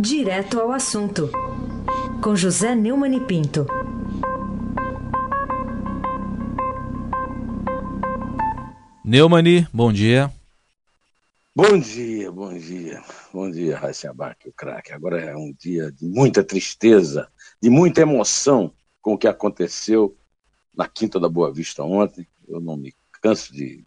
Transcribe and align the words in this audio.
Direto 0.00 0.60
ao 0.60 0.70
assunto, 0.70 1.28
com 2.22 2.36
José 2.36 2.72
Neumann 2.72 3.16
e 3.16 3.20
Pinto. 3.20 3.66
Neumani, 9.04 9.66
bom 9.74 9.92
dia. 9.92 10.32
Bom 11.52 11.80
dia, 11.80 12.30
bom 12.30 12.56
dia. 12.56 13.02
Bom 13.34 13.50
dia, 13.50 13.76
Raíssa 13.76 14.10
Abac, 14.10 14.48
o 14.48 14.52
craque. 14.52 14.92
Agora 14.92 15.20
é 15.20 15.36
um 15.36 15.52
dia 15.52 15.90
de 15.90 16.06
muita 16.06 16.44
tristeza, 16.44 17.28
de 17.60 17.68
muita 17.68 18.02
emoção 18.02 18.72
com 19.02 19.14
o 19.14 19.18
que 19.18 19.26
aconteceu 19.26 20.16
na 20.76 20.86
Quinta 20.86 21.18
da 21.18 21.28
Boa 21.28 21.52
Vista 21.52 21.82
ontem. 21.82 22.24
Eu 22.46 22.60
não 22.60 22.76
me 22.76 22.94
canso 23.20 23.52
de, 23.52 23.84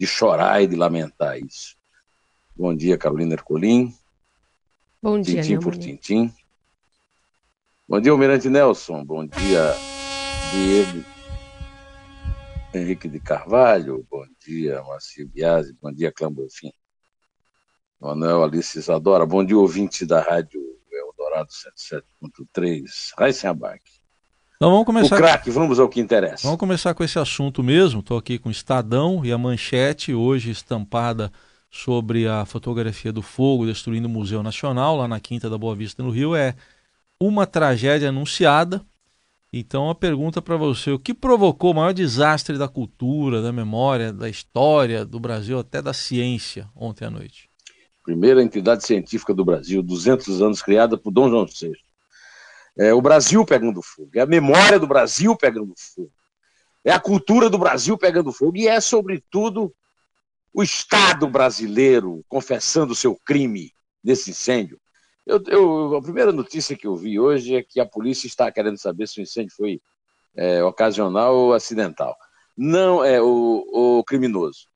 de 0.00 0.06
chorar 0.06 0.62
e 0.62 0.66
de 0.66 0.76
lamentar 0.76 1.38
isso. 1.38 1.76
Bom 2.56 2.74
dia, 2.74 2.96
Carolina 2.96 3.34
Ercolim. 3.34 3.94
Bom 5.02 5.20
dia, 5.20 5.42
Tintim 5.42 5.58
por 5.58 5.76
tintim. 5.76 6.32
Bom 7.88 8.00
dia, 8.00 8.12
Almirante 8.12 8.48
Nelson. 8.48 9.04
Bom 9.04 9.26
dia, 9.26 9.74
Diego 10.52 11.04
Henrique 12.72 13.08
de 13.08 13.18
Carvalho. 13.18 14.06
Bom 14.08 14.24
dia, 14.46 14.80
Marcio 14.84 15.28
Biasi. 15.28 15.76
Bom 15.82 15.90
dia, 15.90 16.12
Clã 16.12 16.32
Bonfim. 16.32 16.72
Manuel 18.00 18.44
Alice 18.44 18.78
Isadora. 18.78 19.26
Bom 19.26 19.44
dia, 19.44 19.58
ouvinte 19.58 20.06
da 20.06 20.20
Rádio 20.20 20.62
Eldorado 20.88 21.48
77.3. 21.50 22.84
Raíssa 23.18 23.50
Abac. 23.50 23.82
Então 24.54 24.70
vamos 24.70 24.86
começar. 24.86 25.16
O 25.16 25.18
craque, 25.18 25.50
vamos 25.50 25.80
ao 25.80 25.88
que 25.88 25.98
interessa. 25.98 26.44
Vamos 26.44 26.60
começar 26.60 26.94
com 26.94 27.02
esse 27.02 27.18
assunto 27.18 27.60
mesmo. 27.60 27.98
Estou 27.98 28.16
aqui 28.16 28.38
com 28.38 28.50
o 28.50 28.52
Estadão 28.52 29.24
e 29.24 29.32
a 29.32 29.36
manchete 29.36 30.14
hoje 30.14 30.52
estampada 30.52 31.32
sobre 31.72 32.28
a 32.28 32.44
fotografia 32.44 33.10
do 33.10 33.22
fogo 33.22 33.64
destruindo 33.64 34.06
o 34.06 34.10
Museu 34.10 34.42
Nacional, 34.42 34.94
lá 34.94 35.08
na 35.08 35.18
Quinta 35.18 35.48
da 35.48 35.56
Boa 35.56 35.74
Vista, 35.74 36.02
no 36.02 36.10
Rio, 36.10 36.36
é 36.36 36.54
uma 37.18 37.46
tragédia 37.46 38.10
anunciada. 38.10 38.84
Então, 39.50 39.88
a 39.88 39.94
pergunta 39.94 40.42
para 40.42 40.56
você: 40.56 40.90
o 40.90 40.98
que 40.98 41.14
provocou 41.14 41.72
o 41.72 41.74
maior 41.74 41.94
desastre 41.94 42.58
da 42.58 42.68
cultura, 42.68 43.40
da 43.40 43.52
memória, 43.52 44.12
da 44.12 44.28
história 44.28 45.04
do 45.04 45.18
Brasil, 45.18 45.58
até 45.58 45.80
da 45.80 45.94
ciência, 45.94 46.68
ontem 46.76 47.06
à 47.06 47.10
noite? 47.10 47.48
Primeira 48.04 48.42
entidade 48.42 48.84
científica 48.84 49.32
do 49.32 49.44
Brasil, 49.44 49.82
200 49.82 50.42
anos 50.42 50.60
criada 50.60 50.98
por 50.98 51.10
Dom 51.10 51.30
João 51.30 51.46
VI. 51.46 51.72
É 52.76 52.92
o 52.92 53.00
Brasil 53.00 53.44
pegando 53.44 53.80
fogo, 53.82 54.10
é 54.14 54.20
a 54.20 54.26
memória 54.26 54.78
do 54.78 54.86
Brasil 54.86 55.36
pegando 55.36 55.72
fogo, 55.76 56.10
é 56.84 56.90
a 56.90 56.98
cultura 56.98 57.48
do 57.48 57.58
Brasil 57.58 57.96
pegando 57.96 58.32
fogo 58.32 58.56
e 58.56 58.66
é, 58.66 58.80
sobretudo, 58.80 59.72
o 60.52 60.62
Estado 60.62 61.26
brasileiro 61.26 62.24
confessando 62.28 62.94
seu 62.94 63.16
crime 63.24 63.72
nesse 64.02 64.30
incêndio. 64.30 64.80
Eu, 65.24 65.40
eu, 65.46 65.96
a 65.96 66.02
primeira 66.02 66.32
notícia 66.32 66.76
que 66.76 66.86
eu 66.86 66.96
vi 66.96 67.18
hoje 67.18 67.56
é 67.56 67.62
que 67.62 67.80
a 67.80 67.86
polícia 67.86 68.26
está 68.26 68.50
querendo 68.50 68.76
saber 68.76 69.06
se 69.06 69.20
o 69.20 69.22
incêndio 69.22 69.54
foi 69.54 69.80
é, 70.36 70.62
ocasional 70.62 71.34
ou 71.34 71.54
acidental. 71.54 72.16
Não 72.56 73.04
é 73.04 73.20
o, 73.20 73.64
o 73.72 74.04
criminoso. 74.04 74.66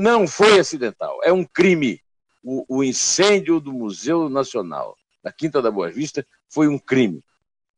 Não 0.00 0.26
foi 0.26 0.58
acidental, 0.58 1.18
é 1.22 1.32
um 1.32 1.44
crime. 1.44 2.00
O, 2.42 2.78
o, 2.78 2.84
incêndio 2.84 3.58
do 3.58 3.72
Museu 3.72 4.28
Nacional 4.28 4.96
da 5.22 5.32
Quinta 5.32 5.60
da 5.60 5.70
Boa 5.70 5.90
Vista 5.90 6.24
foi 6.48 6.68
um 6.68 6.78
crime. 6.78 7.20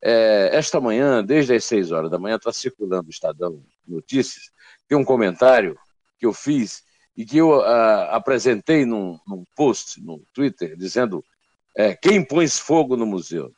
É, 0.03 0.51
esta 0.53 0.81
manhã, 0.81 1.25
desde 1.25 1.55
as 1.55 1.65
seis 1.65 1.91
horas 1.91 2.11
da 2.11 2.19
manhã, 2.19 2.37
está 2.37 2.53
circulando 2.53 3.09
o 3.09 3.11
Estadão 3.11 3.65
Notícias, 3.87 4.51
tem 4.87 4.97
um 4.97 5.05
comentário 5.05 5.79
que 6.19 6.27
eu 6.27 6.33
fiz 6.35 6.83
e 7.19 7.27
que 7.27 7.39
eu 7.39 7.51
uh, 7.51 8.11
apresentei 8.13 8.87
num, 8.87 9.19
num, 9.27 9.45
post 9.57 10.01
no 10.01 10.23
Twitter, 10.33 10.77
dizendo 10.77 11.25
é, 11.77 11.93
quem 11.97 12.25
pôs 12.25 12.61
fogo 12.61 12.97
no 12.97 13.05
museu. 13.05 13.53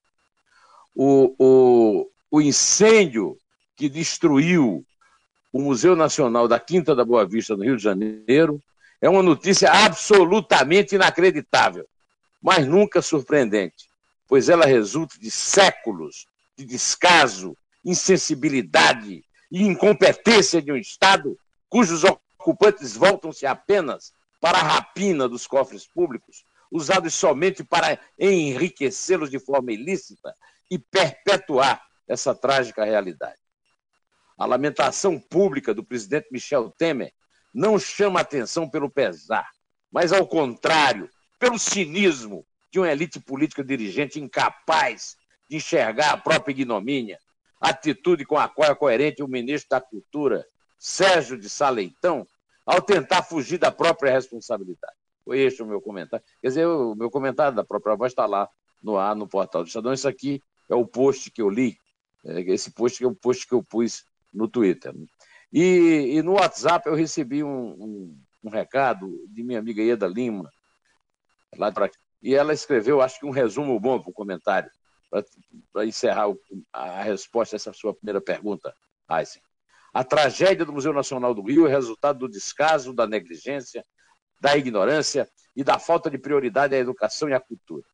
O, 0.96 1.34
o, 1.38 2.10
o 2.30 2.40
incêndio 2.40 3.36
que 3.76 3.86
destruiu 3.86 4.82
o 5.52 5.60
Museu 5.60 5.94
Nacional 5.94 6.48
da 6.48 6.58
Quinta 6.58 6.94
da 6.94 7.04
Boa 7.04 7.26
Vista, 7.26 7.54
no 7.54 7.62
Rio 7.62 7.76
de 7.76 7.82
Janeiro, 7.82 8.62
é 8.98 9.10
uma 9.10 9.22
notícia 9.22 9.70
absolutamente 9.70 10.94
inacreditável, 10.94 11.86
mas 12.42 12.66
nunca 12.66 13.02
surpreendente, 13.02 13.90
pois 14.26 14.48
ela 14.48 14.64
resulta 14.64 15.18
de 15.18 15.30
séculos 15.30 16.26
de 16.56 16.64
descaso, 16.64 17.54
insensibilidade 17.84 19.22
e 19.52 19.62
incompetência 19.62 20.62
de 20.62 20.72
um 20.72 20.76
Estado 20.76 21.36
cujos 21.68 22.04
ocupantes 22.40 22.96
voltam-se 22.96 23.46
apenas 23.46 24.14
para 24.40 24.58
a 24.58 24.62
rapina 24.62 25.28
dos 25.28 25.46
cofres 25.46 25.86
públicos, 25.86 26.44
usados 26.72 27.14
somente 27.14 27.62
para 27.62 28.00
enriquecê-los 28.18 29.30
de 29.30 29.38
forma 29.38 29.72
ilícita 29.72 30.34
e 30.70 30.78
perpetuar 30.78 31.82
essa 32.08 32.34
trágica 32.34 32.84
realidade. 32.84 33.38
A 34.38 34.46
lamentação 34.46 35.20
pública 35.20 35.74
do 35.74 35.84
presidente 35.84 36.28
Michel 36.32 36.70
Temer 36.70 37.12
não 37.52 37.78
chama 37.78 38.20
atenção 38.20 38.68
pelo 38.68 38.90
pesar, 38.90 39.46
mas, 39.92 40.12
ao 40.12 40.26
contrário, 40.26 41.10
pelo 41.38 41.58
cinismo 41.58 42.46
de 42.72 42.78
uma 42.78 42.90
elite 42.90 43.20
política 43.20 43.62
dirigente 43.62 44.18
incapaz 44.18 45.16
de 45.48 45.56
enxergar 45.56 46.12
a 46.12 46.16
própria 46.16 46.52
ignomínia, 46.52 47.18
atitude 47.60 48.24
com 48.24 48.38
a 48.38 48.48
qual 48.48 48.70
é 48.70 48.74
coerente 48.74 49.22
o 49.22 49.28
ministro 49.28 49.68
da 49.70 49.80
Cultura, 49.80 50.46
Sérgio 50.80 51.38
de 51.38 51.50
Saleitão 51.50 52.26
ao 52.64 52.80
tentar 52.80 53.22
fugir 53.22 53.58
da 53.58 53.70
própria 53.70 54.10
responsabilidade. 54.10 54.94
Foi 55.22 55.38
este 55.38 55.62
o 55.62 55.66
meu 55.66 55.80
comentário. 55.80 56.24
Quer 56.40 56.48
dizer, 56.48 56.66
o 56.66 56.94
meu 56.94 57.10
comentário 57.10 57.54
da 57.54 57.62
própria 57.62 57.94
voz 57.94 58.12
está 58.12 58.24
lá 58.24 58.48
no 58.82 58.96
ar, 58.96 59.14
no 59.14 59.28
portal 59.28 59.62
do 59.62 59.66
Estadão. 59.66 59.92
Isso 59.92 60.08
aqui 60.08 60.42
é 60.70 60.74
o 60.74 60.86
post 60.86 61.30
que 61.30 61.42
eu 61.42 61.50
li, 61.50 61.76
é, 62.24 62.40
esse 62.42 62.70
post 62.70 63.04
é 63.04 63.06
o 63.06 63.14
post 63.14 63.46
que 63.46 63.52
eu 63.52 63.62
pus 63.62 64.04
no 64.32 64.48
Twitter. 64.48 64.94
E, 65.52 66.14
e 66.16 66.22
no 66.22 66.32
WhatsApp 66.32 66.88
eu 66.88 66.94
recebi 66.94 67.44
um, 67.44 67.72
um, 67.72 68.18
um, 68.44 68.48
recado 68.48 69.22
de 69.28 69.42
minha 69.42 69.58
amiga 69.58 69.82
Ieda 69.82 70.06
Lima, 70.06 70.50
lá 71.56 71.70
pra, 71.70 71.90
e 72.22 72.34
ela 72.34 72.54
escreveu, 72.54 73.02
acho 73.02 73.18
que 73.18 73.26
um 73.26 73.30
resumo 73.30 73.78
bom 73.78 74.00
para 74.00 74.10
o 74.10 74.14
comentário, 74.14 74.70
para 75.72 75.84
encerrar 75.84 76.32
a 76.72 77.02
resposta 77.02 77.56
a 77.56 77.58
essa 77.58 77.72
sua 77.72 77.92
primeira 77.92 78.20
pergunta, 78.20 78.72
Aysen. 79.08 79.42
A 79.92 80.04
tragédia 80.04 80.64
do 80.64 80.72
Museu 80.72 80.92
Nacional 80.92 81.34
do 81.34 81.42
Rio 81.42 81.66
é 81.66 81.70
resultado 81.70 82.20
do 82.20 82.28
descaso, 82.28 82.92
da 82.92 83.06
negligência, 83.06 83.84
da 84.40 84.56
ignorância 84.56 85.28
e 85.56 85.64
da 85.64 85.78
falta 85.78 86.08
de 86.08 86.16
prioridade 86.16 86.74
à 86.74 86.78
educação 86.78 87.28
e 87.28 87.34
à 87.34 87.40
cultura, 87.40 87.84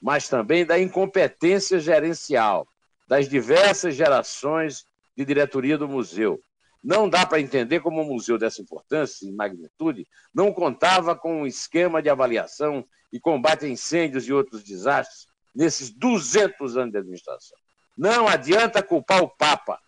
mas 0.00 0.28
também 0.28 0.64
da 0.64 0.78
incompetência 0.78 1.80
gerencial 1.80 2.68
das 3.08 3.28
diversas 3.28 3.94
gerações 3.94 4.84
de 5.16 5.24
diretoria 5.24 5.78
do 5.78 5.88
museu. 5.88 6.38
Não 6.84 7.08
dá 7.08 7.26
para 7.26 7.40
entender 7.40 7.80
como 7.80 8.02
um 8.02 8.06
museu 8.06 8.38
dessa 8.38 8.62
importância 8.62 9.26
e 9.26 9.32
magnitude 9.32 10.06
não 10.32 10.52
contava 10.52 11.16
com 11.16 11.42
um 11.42 11.46
esquema 11.46 12.02
de 12.02 12.10
avaliação 12.10 12.86
e 13.12 13.18
combate 13.18 13.64
a 13.64 13.68
incêndios 13.68 14.28
e 14.28 14.32
outros 14.32 14.62
desastres 14.62 15.26
nesses 15.54 15.90
200 15.90 16.76
anos 16.76 16.92
de 16.92 16.98
administração. 16.98 17.58
Não 17.96 18.28
adianta 18.28 18.82
culpar 18.82 19.22
o 19.22 19.28
Papa 19.28 19.80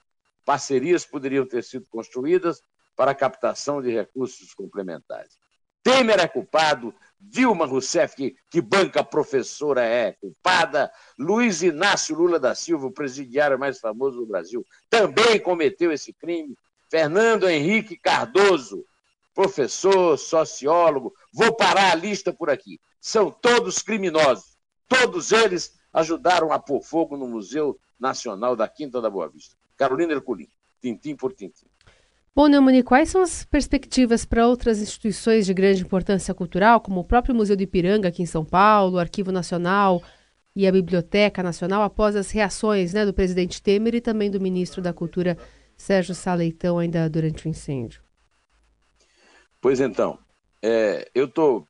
Parcerias 0.44 1.04
poderiam 1.04 1.46
ter 1.46 1.62
sido 1.62 1.86
construídas 1.88 2.62
para 2.96 3.12
a 3.12 3.14
captação 3.14 3.80
de 3.80 3.90
recursos 3.90 4.52
complementares. 4.52 5.38
Temer 5.82 6.20
é 6.20 6.28
culpado, 6.28 6.94
Dilma 7.18 7.64
Rousseff, 7.64 8.14
que, 8.14 8.36
que 8.50 8.60
banca 8.60 9.02
professora, 9.02 9.82
é 9.82 10.12
culpada, 10.12 10.92
Luiz 11.18 11.62
Inácio 11.62 12.14
Lula 12.14 12.38
da 12.38 12.54
Silva, 12.54 12.86
o 12.86 12.92
presidiário 12.92 13.58
mais 13.58 13.78
famoso 13.78 14.18
do 14.18 14.26
Brasil, 14.26 14.66
também 14.90 15.40
cometeu 15.40 15.90
esse 15.92 16.12
crime. 16.12 16.54
Fernando 16.90 17.48
Henrique 17.48 17.96
Cardoso, 17.96 18.84
professor, 19.34 20.18
sociólogo, 20.18 21.14
vou 21.32 21.54
parar 21.54 21.92
a 21.92 21.94
lista 21.94 22.32
por 22.32 22.50
aqui. 22.50 22.78
São 23.00 23.31
todos 23.31 23.81
criminosos. 23.81 24.58
Todos 24.86 25.32
eles 25.32 25.78
ajudaram 25.93 26.52
a 26.52 26.58
pôr 26.58 26.82
fogo 26.82 27.16
no 27.16 27.26
Museu 27.26 27.78
Nacional 27.98 28.54
da 28.54 28.69
Quinta 28.69 29.00
da 29.00 29.08
Boa 29.08 29.28
Vista. 29.28 29.56
Carolina 29.81 30.12
Ercolim, 30.12 30.47
tintim 30.79 31.17
por 31.17 31.32
tintim. 31.32 31.65
Bom, 32.37 32.49
Neumani, 32.49 32.82
quais 32.82 33.09
são 33.09 33.23
as 33.23 33.47
perspectivas 33.47 34.27
para 34.27 34.47
outras 34.47 34.79
instituições 34.79 35.47
de 35.47 35.55
grande 35.55 35.82
importância 35.82 36.35
cultural, 36.35 36.82
como 36.82 37.00
o 37.00 37.05
próprio 37.05 37.35
Museu 37.35 37.56
do 37.56 37.62
Ipiranga 37.62 38.09
aqui 38.09 38.23
em 38.23 38.27
São 38.27 38.44
Paulo, 38.44 38.97
o 38.97 38.99
Arquivo 38.99 39.32
Nacional 39.32 40.03
e 40.55 40.67
a 40.67 40.73
Biblioteca 40.73 41.43
Nacional, 41.43 41.82
após 41.82 42.15
as 42.15 42.31
reações 42.31 42.93
né, 42.93 43.06
do 43.06 43.15
presidente 43.15 43.62
Temer 43.62 43.94
e 43.94 44.03
também 44.03 44.31
do 44.31 44.38
ministro 44.38 44.82
da 44.82 44.93
Cultura, 44.93 45.38
Sérgio 45.79 46.15
Saleitão, 46.15 46.79
ainda 46.79 47.09
durante 47.09 47.47
o 47.47 47.49
incêndio? 47.49 48.03
Pois 49.62 49.81
então, 49.81 50.19
é, 50.62 51.11
eu 51.15 51.27
tô 51.27 51.67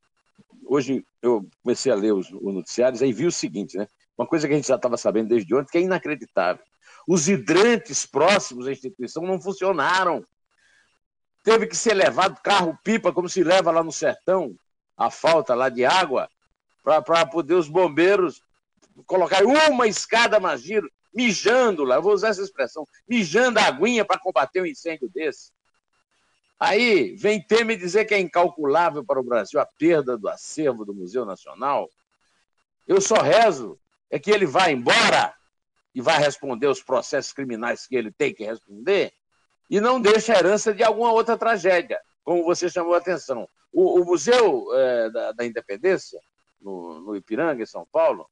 hoje 0.67 1.05
eu 1.23 1.49
comecei 1.63 1.93
a 1.93 1.95
ler 1.95 2.13
os, 2.13 2.29
os 2.33 2.55
noticiários 2.55 3.03
e 3.03 3.13
vi 3.13 3.27
o 3.27 3.33
seguinte, 3.33 3.77
né? 3.77 3.87
Uma 4.19 4.27
coisa 4.27 4.49
que 4.49 4.53
a 4.53 4.57
gente 4.57 4.67
já 4.67 4.75
estava 4.75 4.97
sabendo 4.97 5.29
desde 5.29 5.55
ontem, 5.55 5.71
que 5.71 5.79
é 5.79 5.83
inacreditável. 5.83 6.65
Os 7.13 7.29
hidrantes 7.29 8.07
próximos 8.07 8.69
à 8.69 8.71
instituição 8.71 9.25
não 9.25 9.41
funcionaram. 9.41 10.25
Teve 11.43 11.67
que 11.67 11.77
ser 11.77 11.93
levado 11.93 12.41
carro-pipa, 12.41 13.13
como 13.13 13.29
se 13.29 13.43
leva 13.43 13.73
lá 13.73 13.83
no 13.83 13.91
sertão, 13.91 14.55
a 14.97 15.11
falta 15.11 15.53
lá 15.53 15.69
de 15.69 15.85
água, 15.85 16.31
para 16.85 17.27
poder 17.27 17.55
os 17.55 17.67
bombeiros 17.67 18.41
colocar 19.07 19.43
uma 19.43 19.89
escada 19.89 20.39
mais 20.39 20.63
giro, 20.63 20.89
mijando 21.13 21.83
lá, 21.83 21.97
eu 21.97 22.03
vou 22.03 22.13
usar 22.13 22.29
essa 22.29 22.43
expressão, 22.43 22.87
mijando 23.09 23.59
a 23.59 23.65
aguinha 23.65 24.05
para 24.05 24.21
combater 24.21 24.63
um 24.63 24.67
incêndio 24.67 25.11
desse. 25.13 25.51
Aí 26.61 27.17
vem 27.17 27.43
Temer 27.43 27.77
dizer 27.77 28.05
que 28.05 28.15
é 28.15 28.21
incalculável 28.21 29.05
para 29.05 29.19
o 29.19 29.25
Brasil 29.25 29.59
a 29.59 29.67
perda 29.67 30.17
do 30.17 30.29
acervo 30.29 30.85
do 30.85 30.95
Museu 30.95 31.25
Nacional. 31.25 31.91
Eu 32.87 33.01
só 33.01 33.17
rezo 33.17 33.77
é 34.09 34.17
que 34.17 34.31
ele 34.31 34.47
vá 34.47 34.71
embora 34.71 35.40
e 35.95 36.01
vai 36.01 36.19
responder 36.19 36.67
os 36.67 36.83
processos 36.83 37.33
criminais 37.33 37.87
que 37.87 37.97
ele 37.97 38.11
tem 38.11 38.35
que 38.35 38.45
responder 38.45 39.13
e 39.69 39.81
não 39.81 40.01
deixe 40.01 40.33
a 40.33 40.39
herança 40.39 40.75
de 40.75 40.83
alguma 40.83 41.13
outra 41.13 41.37
tragédia, 41.37 42.01
como 42.25 42.45
você 42.45 42.69
chamou 42.69 42.95
a 42.95 42.99
atenção. 42.99 43.49
O, 43.73 44.01
o 44.01 44.05
Museu 44.05 44.67
é, 44.75 45.11
da, 45.11 45.33
da, 45.33 45.47
Independência, 45.47 46.21
no, 46.61 47.01
no, 47.01 47.17
Ipiranga, 47.17 47.63
em 47.63 47.67
São 47.67 47.87
Paulo, 47.91 48.27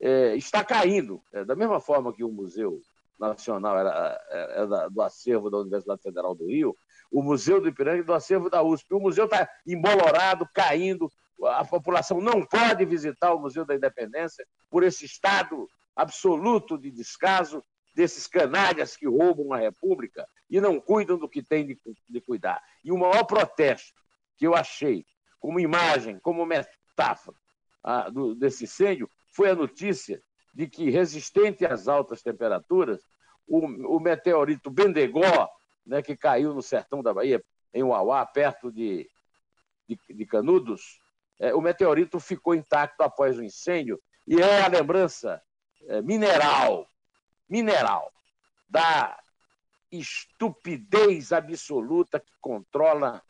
é, 0.00 0.34
está 0.34 0.64
caindo, 0.64 1.22
é, 1.32 1.44
da 1.44 1.54
mesma 1.54 1.80
forma 1.80 2.12
que 2.12 2.24
o 2.24 2.32
Museu 2.32 2.80
Nacional 3.18 3.78
era, 3.78 4.20
era, 4.30 4.88
do 4.88 5.00
acervo 5.00 5.48
da 5.48 5.58
Universidade 5.58 6.02
Federal 6.02 6.34
do 6.34 6.46
Rio, 6.46 6.76
o 7.12 7.22
Museu 7.22 7.60
do 7.60 7.68
Ipiranga 7.68 8.02
do 8.02 8.12
acervo 8.12 8.50
da 8.50 8.60
USP. 8.60 8.92
O 8.92 8.98
museu 8.98 9.26
está 9.26 9.48
embolorado, 9.64 10.48
caindo, 10.52 11.08
a 11.44 11.64
população 11.64 12.20
não 12.20 12.44
pode 12.44 12.84
visitar 12.84 13.32
o 13.32 13.38
Museu 13.38 13.64
da 13.64 13.76
Independência 13.76 14.44
por 14.68 14.82
esse 14.82 15.04
estado 15.04 15.68
absoluto 15.94 16.78
de 16.78 16.90
descaso 16.90 17.62
desses 17.94 18.26
canalhas 18.26 18.96
que 18.96 19.06
roubam 19.06 19.52
a 19.52 19.58
República 19.58 20.26
e 20.50 20.60
não 20.60 20.80
cuidam 20.80 21.16
do 21.16 21.28
que 21.28 21.42
tem 21.42 21.66
de, 21.66 21.78
de 22.08 22.20
cuidar. 22.20 22.60
E 22.82 22.90
o 22.90 22.98
maior 22.98 23.24
protesto 23.24 23.94
que 24.36 24.46
eu 24.46 24.54
achei, 24.54 25.04
como 25.38 25.60
imagem, 25.60 26.18
como 26.20 26.44
metáfora 26.44 27.36
a, 27.82 28.10
do, 28.10 28.34
desse 28.34 28.64
incêndio, 28.64 29.08
foi 29.32 29.50
a 29.50 29.54
notícia 29.54 30.20
de 30.52 30.68
que, 30.68 30.90
resistente 30.90 31.64
às 31.64 31.88
altas 31.88 32.22
temperaturas, 32.22 33.02
o, 33.46 33.96
o 33.96 34.00
meteorito 34.00 34.70
Bendegó, 34.70 35.48
né, 35.86 36.02
que 36.02 36.16
caiu 36.16 36.54
no 36.54 36.62
sertão 36.62 37.02
da 37.02 37.12
Bahia, 37.12 37.42
em 37.72 37.82
Uauá, 37.82 38.24
perto 38.24 38.72
de, 38.72 39.08
de, 39.88 39.98
de 40.08 40.26
Canudos, 40.26 41.00
é, 41.40 41.54
o 41.54 41.60
meteorito 41.60 42.20
ficou 42.20 42.54
intacto 42.54 43.02
após 43.02 43.36
o 43.38 43.42
incêndio 43.42 44.00
e 44.26 44.40
é 44.40 44.62
a 44.62 44.68
lembrança 44.68 45.42
mineral, 46.02 46.86
mineral, 47.48 48.12
da 48.68 49.18
estupidez 49.90 51.32
absoluta 51.32 52.18
que 52.18 52.32
controla 52.40 53.22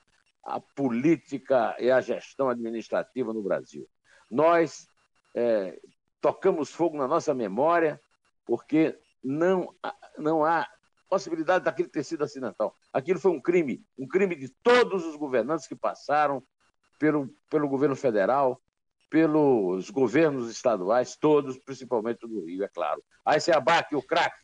a 0.42 0.60
política 0.60 1.74
e 1.78 1.90
a 1.90 2.00
gestão 2.00 2.48
administrativa 2.48 3.32
no 3.32 3.42
Brasil. 3.42 3.88
Nós 4.30 4.86
é, 5.34 5.78
tocamos 6.20 6.70
fogo 6.70 6.96
na 6.96 7.08
nossa 7.08 7.34
memória 7.34 8.00
porque 8.46 8.98
não, 9.22 9.74
não 10.18 10.44
há 10.44 10.68
possibilidade 11.08 11.64
daquilo 11.64 11.88
ter 11.88 12.04
sido 12.04 12.24
acidental. 12.24 12.74
Aquilo 12.92 13.20
foi 13.20 13.30
um 13.30 13.40
crime, 13.40 13.84
um 13.98 14.06
crime 14.06 14.34
de 14.34 14.48
todos 14.62 15.04
os 15.04 15.16
governantes 15.16 15.66
que 15.66 15.76
passaram 15.76 16.42
pelo, 16.98 17.28
pelo 17.50 17.68
governo 17.68 17.96
federal, 17.96 18.60
pelos 19.14 19.90
governos 19.90 20.50
estaduais, 20.50 21.14
todos, 21.14 21.56
principalmente 21.56 22.26
do 22.26 22.44
Rio, 22.44 22.64
é 22.64 22.68
claro. 22.68 23.00
Aí 23.24 23.38
você 23.38 23.52
abaque 23.52 23.94
o 23.94 24.02
craque. 24.02 24.34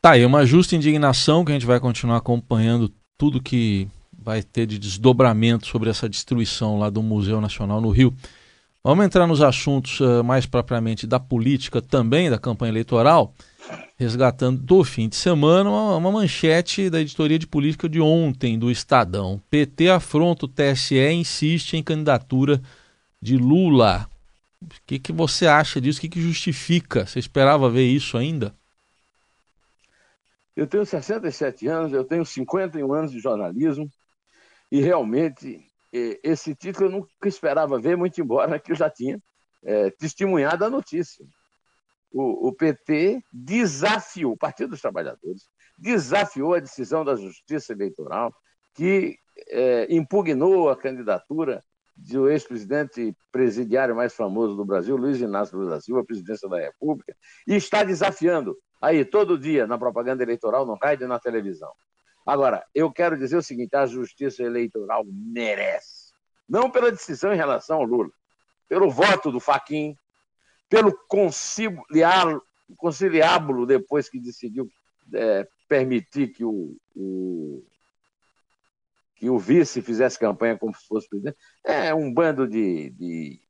Tá 0.00 0.12
aí, 0.12 0.24
uma 0.24 0.46
justa 0.46 0.74
indignação 0.74 1.44
que 1.44 1.52
a 1.52 1.54
gente 1.54 1.66
vai 1.66 1.78
continuar 1.78 2.16
acompanhando 2.16 2.90
tudo 3.18 3.42
que 3.42 3.86
vai 4.18 4.42
ter 4.42 4.64
de 4.64 4.78
desdobramento 4.78 5.66
sobre 5.66 5.90
essa 5.90 6.08
destruição 6.08 6.78
lá 6.78 6.88
do 6.88 7.02
Museu 7.02 7.38
Nacional 7.38 7.82
no 7.82 7.90
Rio. 7.90 8.14
Vamos 8.82 9.04
entrar 9.04 9.26
nos 9.26 9.42
assuntos 9.42 10.00
uh, 10.00 10.24
mais 10.24 10.46
propriamente 10.46 11.06
da 11.06 11.20
política 11.20 11.82
também, 11.82 12.30
da 12.30 12.38
campanha 12.38 12.72
eleitoral 12.72 13.34
resgatando 13.96 14.60
do 14.60 14.84
fim 14.84 15.08
de 15.08 15.16
semana 15.16 15.70
uma, 15.70 15.96
uma, 15.96 16.12
manchete 16.12 16.90
da 16.90 17.00
editoria 17.00 17.38
de 17.38 17.46
política 17.46 17.88
de 17.88 18.00
ontem 18.00 18.58
do 18.58 18.70
Estadão. 18.70 19.40
PT 19.48 19.88
afronta 19.88 20.44
o 20.44 20.48
TSE 20.48 20.96
e 20.96 21.12
insiste 21.12 21.76
em 21.76 21.82
candidatura 21.82 22.60
de 23.22 23.38
Lula. 23.38 24.06
O 24.64 24.82
que, 24.86 24.98
que 24.98 25.12
você 25.12 25.46
acha 25.46 25.80
disso? 25.80 25.98
O 25.98 26.00
que, 26.02 26.08
que 26.08 26.20
justifica? 26.20 27.06
Você 27.06 27.18
esperava 27.18 27.70
ver 27.70 27.86
isso 27.86 28.16
ainda? 28.16 28.54
Eu 30.56 30.66
tenho 30.66 30.86
67 30.86 31.66
anos, 31.66 31.92
eu 31.92 32.04
tenho 32.04 32.24
51 32.24 32.92
anos 32.92 33.10
de 33.10 33.18
jornalismo 33.18 33.90
e 34.70 34.80
realmente 34.80 35.60
esse 35.92 36.54
título 36.54 36.86
eu 36.86 36.90
nunca 36.90 37.28
esperava 37.28 37.80
ver, 37.80 37.96
muito 37.96 38.20
embora 38.20 38.58
que 38.58 38.72
eu 38.72 38.76
já 38.76 38.90
tinha 38.90 39.20
é, 39.62 39.90
testemunhado 39.90 40.64
a 40.64 40.70
notícia 40.70 41.24
o, 42.14 42.48
o 42.48 42.52
PT 42.52 43.20
desafiou, 43.32 44.32
o 44.34 44.36
Partido 44.36 44.70
dos 44.70 44.80
Trabalhadores, 44.80 45.48
desafiou 45.76 46.54
a 46.54 46.60
decisão 46.60 47.04
da 47.04 47.16
Justiça 47.16 47.72
Eleitoral 47.72 48.32
que 48.72 49.18
é, 49.48 49.92
impugnou 49.92 50.70
a 50.70 50.76
candidatura 50.76 51.62
do 51.96 52.28
ex-presidente 52.28 53.16
presidiário 53.30 53.94
mais 53.94 54.14
famoso 54.14 54.56
do 54.56 54.64
Brasil, 54.64 54.96
Luiz 54.96 55.20
Inácio 55.20 55.56
Lula 55.56 55.70
da 55.70 55.80
Silva, 55.80 56.00
à 56.00 56.04
presidência 56.04 56.48
da 56.48 56.58
República, 56.58 57.16
e 57.46 57.54
está 57.54 57.84
desafiando 57.84 58.56
aí 58.80 59.04
todo 59.04 59.38
dia 59.38 59.66
na 59.66 59.78
propaganda 59.78 60.22
eleitoral, 60.22 60.66
no 60.66 60.74
rádio 60.74 61.04
e 61.04 61.08
na 61.08 61.18
televisão. 61.18 61.72
Agora, 62.26 62.64
eu 62.74 62.90
quero 62.90 63.18
dizer 63.18 63.36
o 63.36 63.42
seguinte: 63.42 63.76
a 63.76 63.86
justiça 63.86 64.42
eleitoral 64.42 65.04
merece, 65.06 66.12
não 66.48 66.70
pela 66.70 66.90
decisão 66.90 67.32
em 67.32 67.36
relação 67.36 67.78
ao 67.78 67.84
Lula, 67.84 68.10
pelo 68.68 68.90
voto 68.90 69.30
do 69.30 69.38
Faquim, 69.38 69.96
pelo 70.68 70.92
conciliábulo 72.76 73.66
depois 73.66 74.08
que 74.08 74.18
decidiu 74.18 74.68
é, 75.12 75.46
permitir 75.68 76.28
que 76.28 76.44
o, 76.44 76.76
o, 76.94 77.53
que 79.24 79.30
o 79.30 79.38
vice 79.38 79.80
fizesse 79.80 80.18
campanha 80.18 80.58
como 80.58 80.74
se 80.76 80.86
fosse 80.86 81.08
presidente. 81.08 81.38
É 81.64 81.94
um 81.94 82.12
bando 82.12 82.46
de, 82.46 82.90
de, 82.90 83.40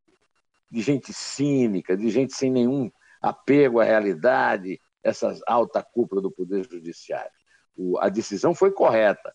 de 0.70 0.80
gente 0.80 1.12
cínica, 1.12 1.96
de 1.96 2.08
gente 2.10 2.32
sem 2.32 2.48
nenhum 2.48 2.92
apego 3.20 3.80
à 3.80 3.84
realidade, 3.84 4.80
essa 5.02 5.36
alta 5.48 5.82
cúpula 5.82 6.22
do 6.22 6.30
Poder 6.30 6.64
Judiciário. 6.70 7.32
O, 7.76 7.98
a 7.98 8.08
decisão 8.08 8.54
foi 8.54 8.70
correta. 8.70 9.34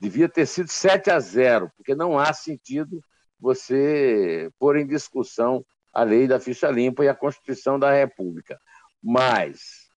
Devia 0.00 0.26
ter 0.26 0.46
sido 0.46 0.68
7 0.70 1.10
a 1.10 1.20
0, 1.20 1.70
porque 1.76 1.94
não 1.94 2.18
há 2.18 2.32
sentido 2.32 3.04
você 3.38 4.50
pôr 4.58 4.78
em 4.78 4.86
discussão 4.86 5.62
a 5.92 6.02
lei 6.02 6.26
da 6.26 6.40
ficha 6.40 6.70
limpa 6.70 7.04
e 7.04 7.10
a 7.10 7.14
Constituição 7.14 7.78
da 7.78 7.92
República. 7.92 8.58
Mas 9.02 9.90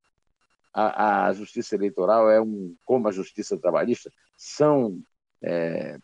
a, 0.74 1.27
a 1.27 1.34
justiça 1.34 1.75
eleitoral 1.75 2.27
é 2.27 2.42
um, 2.42 2.75
como 2.84 3.08
a 3.08 3.12
justiça 3.12 3.56
trabalhista, 3.56 4.12
são 4.36 5.00
é, 5.46 5.98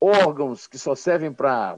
órgãos 0.00 0.66
que 0.66 0.78
só 0.78 0.94
servem 0.94 1.32
para 1.32 1.76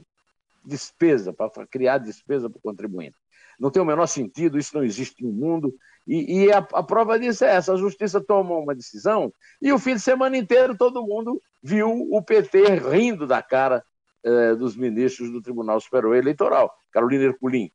despesa, 0.65 1.31
para 1.31 1.67
criar 1.67 1.99
despesa 1.99 2.49
para 2.49 2.57
o 2.57 2.61
contribuinte. 2.61 3.15
Não 3.59 3.69
tem 3.69 3.81
o 3.81 3.85
menor 3.85 4.07
sentido, 4.07 4.57
isso 4.57 4.75
não 4.75 4.83
existe 4.83 5.23
no 5.23 5.31
mundo. 5.31 5.75
E, 6.07 6.45
e 6.45 6.51
a, 6.51 6.57
a, 6.57 6.83
prova 6.83 7.19
disso 7.19 7.45
é 7.45 7.55
essa: 7.55 7.73
a 7.73 7.77
justiça 7.77 8.19
tomou 8.21 8.63
uma 8.63 8.73
decisão 8.73 9.33
e 9.61 9.71
o 9.71 9.77
fim 9.77 9.95
de 9.95 9.99
semana 9.99 10.37
inteiro 10.37 10.75
todo 10.77 11.05
mundo 11.05 11.41
viu 11.61 11.89
o 12.11 12.21
PT 12.21 12.75
rindo 12.75 13.27
da 13.27 13.43
cara 13.43 13.83
eh, 14.23 14.55
dos 14.55 14.75
ministros 14.75 15.29
do 15.29 15.41
Tribunal 15.41 15.79
Superior 15.79 16.15
Eleitoral. 16.15 16.73
Carolina 16.91 17.25
Herculin, 17.25 17.69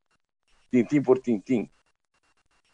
tintim 0.71 1.03
por 1.03 1.19
tintim. 1.19 1.71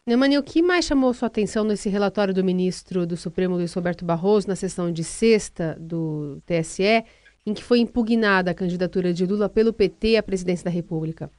Neumani, 0.05 0.35
o 0.37 0.43
que 0.43 0.63
mais 0.63 0.85
chamou 0.85 1.13
sua 1.13 1.27
atenção 1.27 1.63
nesse 1.63 1.87
relatório 1.87 2.33
do 2.33 2.43
ministro 2.43 3.05
do 3.05 3.15
Supremo, 3.15 3.55
Luiz 3.55 3.71
Roberto 3.71 4.03
Barroso, 4.03 4.47
na 4.47 4.55
sessão 4.55 4.91
de 4.91 5.03
sexta 5.03 5.77
do 5.79 6.41
TSE, 6.43 7.05
em 7.45 7.53
que 7.53 7.63
foi 7.63 7.79
impugnada 7.79 8.49
a 8.49 8.55
candidatura 8.55 9.13
de 9.13 9.27
Lula 9.27 9.47
pelo 9.47 9.71
PT 9.71 10.17
à 10.17 10.23
presidência 10.23 10.65
da 10.65 10.71
República? 10.71 11.29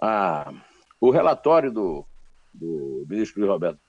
Ah, 0.00 0.50
o 0.98 1.10
relatório 1.10 1.70
do, 1.70 2.06
do 2.54 3.04
ministro 3.06 3.40
Luiz 3.40 3.52
Roberto. 3.52 3.80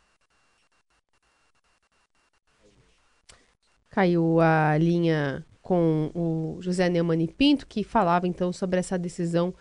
Caiu 3.89 4.41
a 4.41 4.77
linha 4.77 5.45
com 5.61 6.11
o 6.13 6.61
José 6.61 6.89
Neumann 6.89 7.23
e 7.23 7.27
Pinto, 7.29 7.65
que 7.65 7.81
falava 7.81 8.27
então 8.27 8.51
sobre 8.51 8.77
essa 8.77 8.99
decisão 8.99 9.53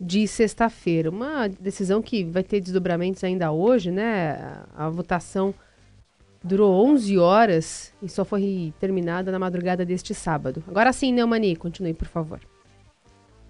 de 0.00 0.26
sexta-feira. 0.26 1.10
Uma 1.10 1.48
decisão 1.48 2.00
que 2.00 2.24
vai 2.24 2.42
ter 2.42 2.60
desdobramentos 2.60 3.22
ainda 3.22 3.52
hoje, 3.52 3.90
né? 3.90 4.64
A 4.74 4.88
votação 4.88 5.54
durou 6.42 6.72
11 6.86 7.18
horas 7.18 7.92
e 8.02 8.08
só 8.08 8.24
foi 8.24 8.72
terminada 8.80 9.30
na 9.30 9.38
madrugada 9.38 9.84
deste 9.84 10.14
sábado. 10.14 10.64
Agora 10.66 10.92
sim, 10.92 11.12
Neumani, 11.12 11.54
continue, 11.54 11.92
por 11.92 12.08
favor. 12.08 12.40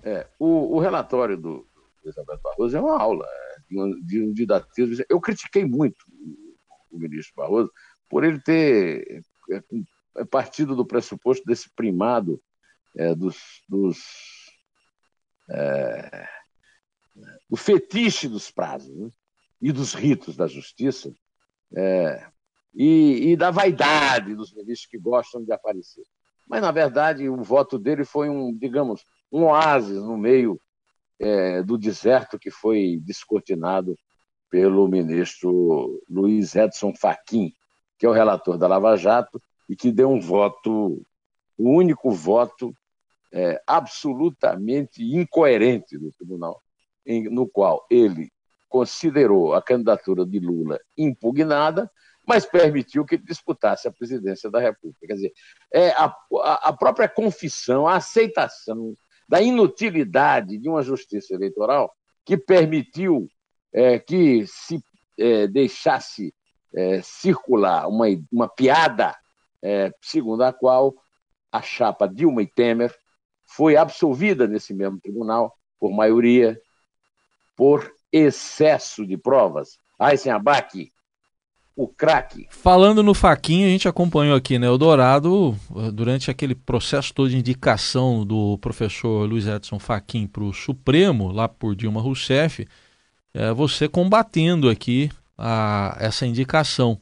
É, 0.02 0.26
o, 0.38 0.76
o 0.76 0.80
relatório 0.80 1.37
do 1.37 1.64
Elizabeth 2.02 2.40
Barroso 2.42 2.76
é 2.76 2.80
uma 2.80 3.00
aula 3.00 3.26
é, 3.26 3.57
de 3.69 3.78
um, 3.78 4.00
de 4.00 4.23
um 4.23 4.33
didatismo. 4.33 5.04
Eu 5.09 5.21
critiquei 5.21 5.64
muito 5.64 6.04
o 6.90 6.99
ministro 6.99 7.35
Barroso 7.37 7.71
por 8.09 8.25
ele 8.25 8.40
ter 8.40 9.23
é, 9.52 9.62
é 10.16 10.25
partido 10.25 10.75
do 10.75 10.85
pressuposto 10.85 11.45
desse 11.47 11.71
primado 11.76 12.42
é, 12.97 13.14
dos, 13.14 13.37
dos, 13.69 13.99
é, 15.49 16.28
o 17.50 17.57
fetiche 17.57 18.28
dos 18.28 18.50
prazos 18.50 18.97
né? 18.97 19.11
e 19.61 19.73
dos 19.73 19.92
ritos 19.92 20.37
da 20.37 20.47
justiça 20.47 21.12
é, 21.75 22.25
e, 22.73 23.33
e, 23.33 23.37
da 23.37 23.50
vaidade 23.50 24.35
dos 24.35 24.52
ministros 24.54 24.88
que 24.88 24.99
gostam 24.99 25.45
de 25.45 25.52
aparecer. 25.52 26.04
Mas, 26.49 26.62
na 26.62 26.71
verdade, 26.71 27.28
o 27.28 27.42
voto 27.42 27.78
dele 27.78 28.04
foi 28.04 28.28
um, 28.28 28.57
digamos, 28.57 29.04
um 29.30 29.45
oásis 29.45 30.02
no 30.02 30.16
meio 30.16 30.61
é, 31.19 31.62
do 31.62 31.76
deserto 31.76 32.38
que 32.38 32.50
foi 32.50 32.99
descortinado 33.02 33.97
pelo 34.49 34.88
ministro 34.88 36.02
Luiz 36.09 36.54
Edson 36.54 36.92
Fachin, 36.95 37.52
que 37.99 38.07
é 38.07 38.09
o 38.09 38.12
relator 38.12 38.57
da 38.57 38.66
Lava 38.66 38.97
Jato 38.97 39.40
e 39.69 39.76
que 39.76 39.92
deu 39.92 40.11
um 40.11 40.21
voto, 40.21 41.02
o 41.57 41.71
único 41.71 42.11
voto 42.11 42.75
é, 43.33 43.62
absolutamente 43.66 45.04
incoerente 45.04 45.97
do 45.99 46.11
tribunal, 46.11 46.61
em, 47.11 47.25
no 47.25 47.49
qual 47.49 47.85
ele 47.90 48.31
considerou 48.69 49.52
a 49.52 49.61
candidatura 49.61 50.25
de 50.25 50.38
Lula 50.38 50.79
impugnada, 50.97 51.90
mas 52.26 52.47
permitiu 52.47 53.05
que 53.05 53.17
ele 53.17 53.25
disputasse 53.25 53.88
a 53.88 53.93
presidência 53.93 54.49
da 54.49 54.61
República. 54.61 55.07
Quer 55.09 55.14
dizer, 55.14 55.33
é 55.75 55.90
a, 55.90 56.14
a 56.62 56.73
própria 56.73 57.09
confissão, 57.09 57.88
a 57.88 57.97
aceitação 57.97 58.95
da 59.29 59.43
inutilidade 59.43 60.57
de 60.57 60.69
uma 60.69 60.83
justiça 60.83 61.35
eleitoral 61.35 61.93
que 62.25 62.37
permitiu 62.37 63.26
é, 63.73 63.99
que 63.99 64.47
se 64.47 64.81
é, 65.19 65.49
deixasse 65.49 66.33
é, 66.73 67.02
circular 67.02 67.88
uma, 67.88 68.07
uma 68.31 68.49
piada 68.49 69.17
é, 69.62 69.90
segundo 70.00 70.43
a 70.43 70.52
qual 70.52 70.95
a 71.50 71.61
chapa 71.61 72.07
Dilma 72.07 72.43
e 72.43 72.47
Temer 72.47 72.95
foi 73.43 73.76
absolvida 73.76 74.47
nesse 74.47 74.73
mesmo 74.73 75.00
tribunal 75.00 75.52
por 75.79 75.90
maioria 75.93 76.61
por 77.61 77.93
excesso 78.11 79.07
de 79.07 79.19
provas. 79.19 79.76
Aysen 79.99 80.33
Abac, 80.33 80.90
o 81.76 81.87
craque. 81.87 82.47
Falando 82.49 83.02
no 83.02 83.12
Faquinha, 83.12 83.67
a 83.67 83.71
gente 83.71 83.87
acompanhou 83.87 84.35
aqui, 84.35 84.59
né, 84.59 84.67
Eldorado, 84.67 85.55
durante 85.93 86.31
aquele 86.31 86.55
processo 86.55 87.12
todo 87.12 87.29
de 87.29 87.37
indicação 87.37 88.25
do 88.25 88.57
professor 88.62 89.29
Luiz 89.29 89.47
Edson 89.47 89.79
Faquin 89.79 90.26
para 90.26 90.43
o 90.43 90.55
Supremo, 90.55 91.31
lá 91.31 91.50
por 91.50 91.76
Dilma 91.76 92.00
Rousseff, 92.00 92.67
é, 93.35 93.52
você 93.52 93.87
combatendo 93.87 94.71
aqui 94.71 95.11
a, 95.37 95.99
essa 96.00 96.25
indicação. 96.25 96.99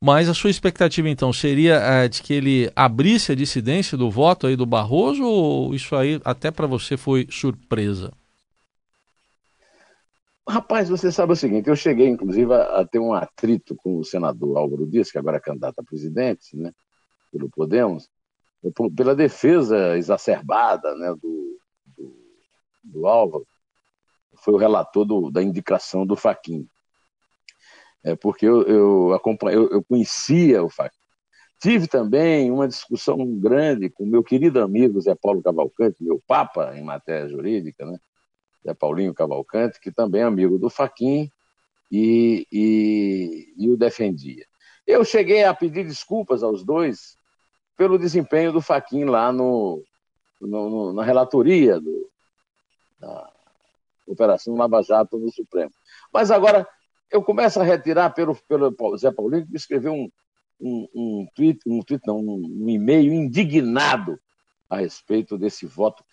Mas 0.00 0.28
a 0.28 0.34
sua 0.34 0.50
expectativa, 0.50 1.08
então, 1.08 1.32
seria 1.32 1.76
é, 1.76 2.08
de 2.08 2.24
que 2.24 2.34
ele 2.34 2.72
abrisse 2.74 3.30
a 3.30 3.36
dissidência 3.36 3.96
do 3.96 4.10
voto 4.10 4.48
aí 4.48 4.56
do 4.56 4.66
Barroso 4.66 5.22
ou 5.22 5.72
isso 5.76 5.94
aí 5.94 6.20
até 6.24 6.50
para 6.50 6.66
você 6.66 6.96
foi 6.96 7.28
surpresa? 7.30 8.12
Rapaz, 10.48 10.88
você 10.88 11.10
sabe 11.10 11.32
o 11.32 11.36
seguinte, 11.36 11.68
eu 11.68 11.74
cheguei, 11.74 12.06
inclusive, 12.06 12.52
a, 12.54 12.80
a 12.80 12.86
ter 12.86 13.00
um 13.00 13.12
atrito 13.12 13.74
com 13.74 13.98
o 13.98 14.04
senador 14.04 14.56
Álvaro 14.56 14.86
Dias, 14.86 15.10
que 15.10 15.18
agora 15.18 15.38
é 15.38 15.40
candidato 15.40 15.80
a 15.80 15.84
presidente, 15.84 16.56
né, 16.56 16.72
pelo 17.32 17.50
Podemos, 17.50 18.08
pela 18.96 19.14
defesa 19.14 19.96
exacerbada 19.96 20.94
né, 20.94 21.12
do, 21.20 21.58
do, 21.96 22.16
do 22.84 23.06
Álvaro, 23.08 23.46
foi 24.36 24.54
o 24.54 24.58
relator 24.58 25.04
do, 25.04 25.30
da 25.30 25.42
indicação 25.42 26.06
do 26.06 26.14
Faquin. 26.14 26.68
É 28.04 28.14
porque 28.14 28.46
eu, 28.46 28.62
eu, 28.62 29.12
acompanho, 29.14 29.62
eu, 29.62 29.70
eu 29.70 29.84
conhecia 29.84 30.62
o 30.62 30.70
Faquin. 30.70 30.96
Tive 31.60 31.88
também 31.88 32.52
uma 32.52 32.68
discussão 32.68 33.18
grande 33.40 33.90
com 33.90 34.06
meu 34.06 34.22
querido 34.22 34.60
amigo 34.60 35.00
Zé 35.00 35.14
Paulo 35.14 35.42
Cavalcante, 35.42 36.04
meu 36.04 36.22
papa 36.24 36.76
em 36.76 36.84
matéria 36.84 37.28
jurídica, 37.28 37.84
né? 37.84 37.98
Zé 38.66 38.74
Paulinho 38.74 39.14
Cavalcante, 39.14 39.78
que 39.80 39.92
também 39.92 40.22
é 40.22 40.24
amigo 40.24 40.58
do 40.58 40.68
Faquin 40.68 41.30
e, 41.90 42.46
e, 42.50 43.54
e 43.56 43.70
o 43.70 43.76
defendia. 43.76 44.44
Eu 44.84 45.04
cheguei 45.04 45.44
a 45.44 45.54
pedir 45.54 45.84
desculpas 45.84 46.42
aos 46.42 46.64
dois 46.64 47.16
pelo 47.76 47.98
desempenho 47.98 48.52
do 48.52 48.60
Faquin 48.60 49.04
lá 49.04 49.32
no, 49.32 49.82
no, 50.40 50.70
no, 50.70 50.92
na 50.92 51.04
relatoria 51.04 51.78
do, 51.78 52.10
da 52.98 53.30
Operação 54.06 54.56
Lava 54.56 54.82
Jato 54.82 55.16
no 55.18 55.30
Supremo. 55.32 55.72
Mas 56.12 56.30
agora 56.30 56.66
eu 57.10 57.22
começo 57.22 57.60
a 57.60 57.64
retirar 57.64 58.10
pelo, 58.10 58.34
pelo 58.48 58.96
Zé 58.96 59.12
Paulinho, 59.12 59.44
que 59.44 59.52
me 59.52 59.56
escreveu 59.56 59.92
um, 59.92 60.10
um, 60.60 60.88
um 60.94 61.26
tweet, 61.34 61.60
um 61.66 61.82
tweet 61.82 62.04
não, 62.04 62.18
um, 62.18 62.64
um 62.64 62.68
e-mail 62.68 63.12
indignado 63.12 64.18
a 64.68 64.78
respeito 64.78 65.38
desse 65.38 65.66
voto 65.66 66.04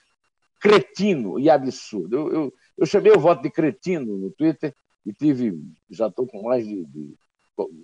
cretino 0.64 1.38
e 1.38 1.50
absurdo. 1.50 2.16
Eu, 2.16 2.32
eu, 2.32 2.54
eu, 2.78 2.86
chamei 2.86 3.12
o 3.12 3.20
voto 3.20 3.44
de 3.44 3.50
cretino 3.50 4.18
no 4.18 4.32
Twitter 4.32 4.74
e 5.06 5.12
tive, 5.12 5.60
já 5.90 6.08
estou 6.08 6.26
com 6.26 6.44
mais 6.44 6.66
de, 6.66 6.86
de, 6.86 7.14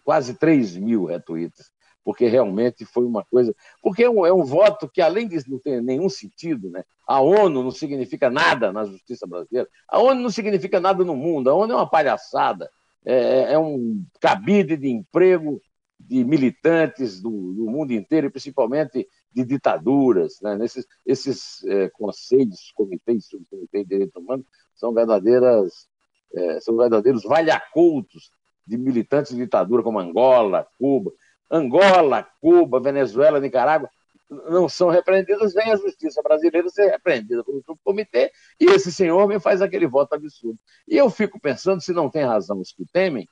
quase 0.05 0.33
3 0.36 0.77
mil 0.77 1.03
retweets, 1.03 1.71
porque 2.05 2.25
realmente 2.25 2.86
foi 2.86 3.03
uma 3.03 3.25
coisa. 3.25 3.53
Porque 3.83 4.05
é 4.05 4.09
um, 4.09 4.25
é 4.25 4.31
um 4.31 4.45
voto 4.45 4.89
que, 4.89 5.01
além 5.01 5.27
de 5.27 5.38
não 5.50 5.59
ter 5.59 5.83
nenhum 5.83 6.07
sentido, 6.07 6.69
né? 6.69 6.86
a 7.05 7.19
ONU 7.19 7.62
não 7.62 7.71
significa 7.71 8.29
nada 8.29 8.71
na 8.71 8.86
justiça 8.86 9.27
brasileira, 9.27 9.67
a 9.86 10.00
ONU 10.00 10.21
não 10.21 10.29
significa 10.29 10.79
nada 10.79 11.03
no 11.03 11.17
mundo, 11.17 11.50
a 11.50 11.53
ONU 11.53 11.74
é 11.74 11.75
uma 11.75 11.89
palhaçada, 11.89 12.71
é, 13.03 13.53
é 13.53 13.59
um 13.59 14.05
cabide 14.21 14.77
de 14.77 14.88
emprego 14.88 15.62
de 16.09 16.23
militantes 16.23 17.21
do, 17.21 17.29
do 17.29 17.69
mundo 17.69 17.93
inteiro, 17.93 18.25
e 18.25 18.29
principalmente 18.31 19.07
de 19.31 19.45
ditaduras, 19.45 20.41
né? 20.41 20.57
Nesses, 20.57 20.87
esses 21.05 21.63
é, 21.65 21.87
conselhos, 21.89 22.71
comitês, 22.73 23.27
subcomitês 23.27 23.83
de 23.83 23.89
direitos 23.89 24.15
humanos, 24.15 24.43
são 24.73 24.91
verdadeiras, 24.91 25.87
é, 26.33 26.59
são 26.61 26.75
verdadeiros 26.75 27.23
valhacoutos 27.23 28.31
de 28.65 28.75
militantes 28.75 29.33
de 29.35 29.37
ditadura 29.37 29.83
como 29.83 29.99
Angola, 29.99 30.67
Cuba. 30.79 31.11
Angola, 31.51 32.27
Cuba, 32.41 32.79
Venezuela, 32.79 33.39
Nicarágua 33.39 33.87
não 34.29 34.67
são 34.67 34.89
repreendidas, 34.89 35.53
vem 35.53 35.71
a 35.71 35.75
justiça 35.75 36.21
brasileira 36.23 36.69
ser 36.69 36.89
repreendida 36.89 37.43
pelo 37.43 37.63
comitê, 37.83 38.31
e 38.59 38.65
esse 38.65 38.91
senhor 38.91 39.27
me 39.27 39.39
faz 39.39 39.61
aquele 39.61 39.87
voto 39.87 40.13
absurdo. 40.13 40.59
E 40.87 40.95
eu 40.97 41.09
fico 41.09 41.39
pensando, 41.39 41.81
se 41.81 41.93
não 41.93 42.09
tem 42.09 42.23
razão 42.23 42.59
os 42.59 42.71
que 42.71 42.85
temem, 42.85 43.27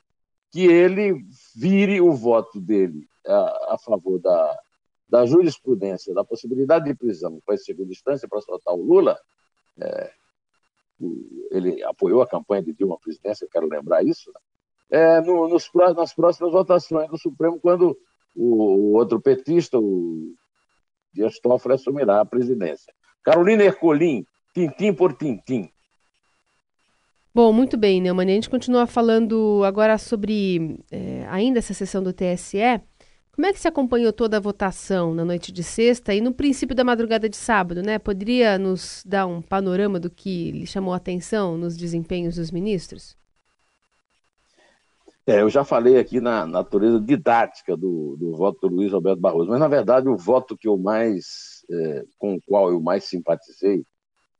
que 0.50 0.66
ele 0.66 1.24
vire 1.54 2.00
o 2.00 2.12
voto 2.12 2.60
dele 2.60 3.06
a, 3.26 3.74
a 3.74 3.78
favor 3.78 4.18
da, 4.18 4.58
da 5.08 5.26
jurisprudência, 5.26 6.14
da 6.14 6.24
possibilidade 6.24 6.86
de 6.86 6.94
prisão 6.94 7.40
para 7.44 7.56
segunda 7.56 7.92
instância 7.92 8.28
para 8.28 8.40
soltar 8.40 8.74
o 8.74 8.82
Lula, 8.82 9.18
é, 9.80 10.10
ele 11.50 11.82
apoiou 11.84 12.22
a 12.22 12.28
campanha 12.28 12.62
de 12.62 12.72
Dilma 12.72 12.98
presidência, 12.98 13.44
eu 13.44 13.50
quero 13.50 13.68
lembrar 13.68 14.04
isso, 14.04 14.30
né? 14.32 14.40
é, 14.90 15.20
no, 15.20 15.48
nos, 15.48 15.70
nas 15.96 16.14
próximas 16.14 16.52
votações 16.52 17.08
do 17.08 17.18
Supremo, 17.18 17.60
quando 17.60 17.96
o, 18.34 18.54
o 18.54 18.92
outro 18.94 19.20
petista, 19.20 19.78
o 19.78 20.34
Dias 21.12 21.38
Toffoli, 21.40 21.74
assumirá 21.74 22.20
a 22.20 22.24
presidência. 22.24 22.92
Carolina 23.22 23.64
Ercolim, 23.64 24.24
tintim 24.54 24.92
por 24.92 25.14
tintim. 25.14 25.70
Bom, 27.38 27.52
muito 27.52 27.76
bem, 27.76 28.00
Neumann. 28.00 28.28
A 28.28 28.34
gente 28.34 28.50
continua 28.50 28.84
falando 28.84 29.62
agora 29.64 29.96
sobre 29.96 30.76
é, 30.90 31.24
ainda 31.28 31.60
essa 31.60 31.72
sessão 31.72 32.02
do 32.02 32.12
TSE. 32.12 32.58
Como 33.30 33.46
é 33.46 33.52
que 33.52 33.60
se 33.60 33.68
acompanhou 33.68 34.12
toda 34.12 34.38
a 34.38 34.40
votação 34.40 35.14
na 35.14 35.24
noite 35.24 35.52
de 35.52 35.62
sexta 35.62 36.12
e 36.12 36.20
no 36.20 36.34
princípio 36.34 36.74
da 36.74 36.82
madrugada 36.82 37.28
de 37.28 37.36
sábado, 37.36 37.80
né? 37.80 37.96
Poderia 37.96 38.58
nos 38.58 39.04
dar 39.06 39.26
um 39.26 39.40
panorama 39.40 40.00
do 40.00 40.10
que 40.10 40.50
lhe 40.50 40.66
chamou 40.66 40.92
a 40.92 40.96
atenção 40.96 41.56
nos 41.56 41.76
desempenhos 41.76 42.34
dos 42.34 42.50
ministros? 42.50 43.16
É, 45.24 45.40
eu 45.40 45.48
já 45.48 45.62
falei 45.62 45.96
aqui 45.96 46.20
na 46.20 46.44
natureza 46.44 46.98
didática 46.98 47.76
do, 47.76 48.16
do 48.18 48.34
voto 48.36 48.68
do 48.68 48.74
Luiz 48.74 48.90
Roberto 48.90 49.20
Barroso, 49.20 49.48
mas 49.48 49.60
na 49.60 49.68
verdade 49.68 50.08
o 50.08 50.16
voto 50.16 50.58
que 50.58 50.66
eu 50.66 50.76
mais, 50.76 51.64
é, 51.70 52.04
com 52.18 52.34
o 52.34 52.40
qual 52.44 52.68
eu 52.72 52.80
mais 52.80 53.04
simpatizei 53.04 53.84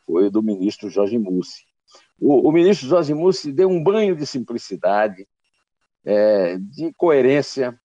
foi 0.05 0.29
do 0.29 0.43
ministro 0.43 0.91
Jorge 0.91 1.17
Mussi. 1.17 1.69
O, 2.21 2.49
o 2.49 2.53
ministro 2.53 2.89
Jorge 2.89 3.15
Mussi 3.15 3.53
deu 3.53 3.69
um 3.69 3.83
banho 3.83 4.17
de 4.17 4.27
simplicidade, 4.27 5.27
é, 6.05 6.57
de 6.59 6.93
coerência, 6.95 7.79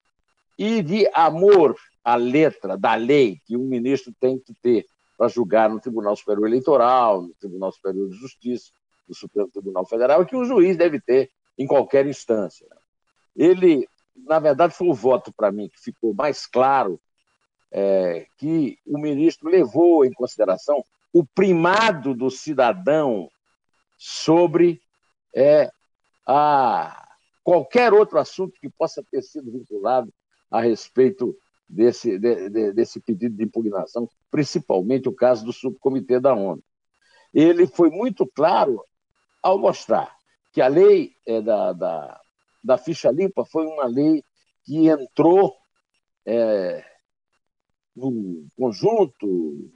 e 0.58 0.82
de 0.82 1.08
amor 1.12 1.76
à 2.04 2.16
letra 2.16 2.76
da 2.76 2.94
lei 2.94 3.40
que 3.46 3.56
um 3.56 3.64
ministro 3.64 4.12
tem 4.20 4.38
que 4.38 4.54
ter 4.54 4.86
para 5.16 5.28
julgar 5.28 5.70
no 5.70 5.80
Tribunal 5.80 6.16
Superior 6.16 6.46
Eleitoral, 6.46 7.22
no 7.22 7.34
Tribunal 7.34 7.72
Superior 7.72 8.08
de 8.08 8.16
Justiça, 8.16 8.70
no 9.08 9.14
Supremo 9.14 9.48
Tribunal 9.50 9.86
Federal, 9.86 10.22
e 10.22 10.26
que 10.26 10.36
o 10.36 10.44
juiz 10.44 10.76
deve 10.76 11.00
ter 11.00 11.30
em 11.56 11.66
qualquer 11.66 12.06
instância. 12.06 12.66
Ele, 13.36 13.88
na 14.16 14.38
verdade, 14.38 14.74
foi 14.74 14.88
o 14.88 14.94
voto 14.94 15.32
para 15.32 15.52
mim 15.52 15.68
que 15.68 15.80
ficou 15.80 16.14
mais 16.14 16.46
claro 16.46 17.00
é, 17.70 18.26
que 18.38 18.78
o 18.86 18.98
ministro 18.98 19.48
levou 19.48 20.04
em 20.04 20.12
consideração 20.12 20.84
o 21.12 21.24
primado 21.24 22.14
do 22.14 22.30
cidadão 22.30 23.28
sobre 23.96 24.80
é, 25.34 25.70
a 26.26 27.06
qualquer 27.42 27.92
outro 27.92 28.18
assunto 28.18 28.58
que 28.60 28.70
possa 28.70 29.04
ter 29.10 29.22
sido 29.22 29.52
vinculado 29.52 30.12
a 30.50 30.60
respeito 30.60 31.36
desse, 31.68 32.18
de, 32.18 32.48
de, 32.48 32.72
desse 32.72 33.00
pedido 33.00 33.36
de 33.36 33.44
impugnação, 33.44 34.08
principalmente 34.30 35.08
o 35.08 35.14
caso 35.14 35.44
do 35.44 35.52
subcomitê 35.52 36.20
da 36.20 36.34
ONU. 36.34 36.62
Ele 37.32 37.66
foi 37.66 37.90
muito 37.90 38.26
claro 38.26 38.82
ao 39.42 39.58
mostrar 39.58 40.16
que 40.52 40.60
a 40.60 40.68
lei 40.68 41.14
é, 41.26 41.42
da, 41.42 41.72
da, 41.72 42.20
da 42.62 42.78
ficha 42.78 43.10
limpa 43.10 43.44
foi 43.44 43.66
uma 43.66 43.86
lei 43.86 44.24
que 44.64 44.88
entrou 44.88 45.54
é, 46.24 46.84
no 47.94 48.46
conjunto 48.56 49.70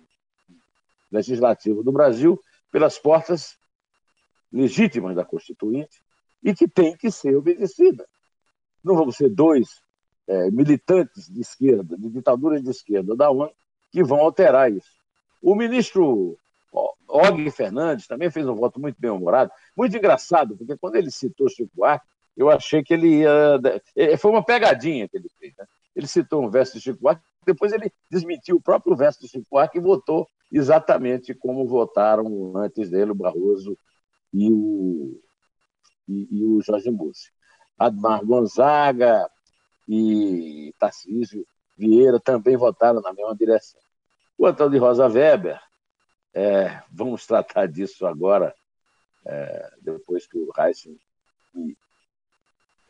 legislativo 1.10 1.82
do 1.82 1.92
Brasil 1.92 2.40
pelas 2.70 2.98
portas 2.98 3.57
legítimas 4.52 5.14
da 5.14 5.24
Constituinte 5.24 6.02
e 6.42 6.54
que 6.54 6.68
tem 6.68 6.96
que 6.96 7.10
ser 7.10 7.36
obedecida. 7.36 8.06
Não 8.82 8.94
vamos 8.94 9.16
ser 9.16 9.28
dois 9.28 9.80
é, 10.26 10.50
militantes 10.50 11.28
de 11.28 11.40
esquerda, 11.40 11.96
de 11.96 12.08
ditaduras 12.10 12.62
de 12.62 12.70
esquerda 12.70 13.16
da 13.16 13.30
ONU, 13.30 13.50
que 13.90 14.02
vão 14.02 14.20
alterar 14.20 14.70
isso. 14.70 14.98
O 15.42 15.54
ministro 15.54 16.38
Og 17.08 17.50
Fernandes 17.50 18.06
também 18.06 18.30
fez 18.30 18.46
um 18.46 18.54
voto 18.54 18.78
muito 18.80 18.96
bem-humorado, 18.98 19.50
muito 19.76 19.96
engraçado, 19.96 20.56
porque 20.56 20.76
quando 20.76 20.96
ele 20.96 21.10
citou 21.10 21.48
Chico 21.48 21.70
Buarque, 21.74 22.06
eu 22.36 22.50
achei 22.50 22.84
que 22.84 22.94
ele 22.94 23.20
ia. 23.20 23.60
É, 23.96 24.16
foi 24.16 24.30
uma 24.30 24.44
pegadinha 24.44 25.08
que 25.08 25.16
ele 25.16 25.28
fez. 25.38 25.54
Né? 25.56 25.64
Ele 25.96 26.06
citou 26.06 26.44
um 26.44 26.50
verso 26.50 26.74
de 26.74 26.80
Chico 26.80 27.00
Buarque, 27.00 27.22
depois 27.44 27.72
ele 27.72 27.90
desmentiu 28.10 28.56
o 28.56 28.60
próprio 28.60 28.94
verso 28.94 29.20
de 29.20 29.28
Chico 29.28 29.46
Buarque 29.50 29.78
e 29.78 29.80
votou 29.80 30.28
exatamente 30.52 31.34
como 31.34 31.66
votaram 31.66 32.56
antes 32.56 32.90
dele 32.90 33.10
o 33.10 33.14
Barroso 33.14 33.76
e 34.32 34.50
o, 34.50 35.20
e, 36.08 36.28
e 36.30 36.44
o 36.44 36.60
Jorge 36.62 36.90
Mussi. 36.90 37.30
Admar 37.78 38.24
Gonzaga 38.24 39.30
e 39.88 40.74
Tarcísio 40.78 41.46
Vieira 41.76 42.18
também 42.18 42.56
votaram 42.56 43.00
na 43.00 43.12
mesma 43.12 43.34
direção. 43.36 43.80
O 44.36 44.46
Antônio 44.46 44.72
de 44.72 44.78
Rosa 44.78 45.06
Weber, 45.06 45.60
é, 46.34 46.82
vamos 46.90 47.26
tratar 47.26 47.66
disso 47.66 48.06
agora, 48.06 48.54
é, 49.24 49.70
depois 49.80 50.26
que 50.26 50.38
o 50.38 50.50
Heisen 50.58 50.98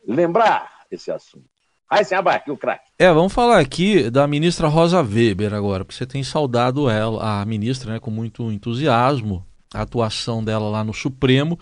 lembrar 0.07 0.85
esse 0.89 1.11
assunto. 1.11 1.47
Heisen 1.91 2.17
abarque 2.17 2.51
o 2.51 2.57
craque. 2.57 2.91
É, 2.97 3.11
vamos 3.11 3.33
falar 3.33 3.59
aqui 3.59 4.09
da 4.09 4.27
ministra 4.27 4.67
Rosa 4.67 5.01
Weber 5.01 5.53
agora, 5.53 5.83
porque 5.83 5.97
você 5.97 6.05
tem 6.05 6.23
saudado 6.23 6.89
ela, 6.89 7.41
a 7.41 7.45
ministra, 7.45 7.93
né, 7.93 7.99
com 7.99 8.11
muito 8.11 8.51
entusiasmo, 8.51 9.45
a 9.73 9.81
atuação 9.81 10.43
dela 10.43 10.69
lá 10.69 10.83
no 10.83 10.93
Supremo 10.93 11.59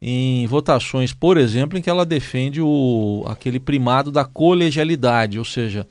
em 0.00 0.46
votações, 0.48 1.14
por 1.14 1.36
exemplo, 1.36 1.78
em 1.78 1.82
que 1.82 1.88
ela 1.88 2.04
defende 2.04 2.60
o, 2.60 3.24
aquele 3.28 3.60
primado 3.60 4.10
da 4.10 4.24
colegialidade, 4.24 5.38
ou 5.38 5.44
seja, 5.44 5.86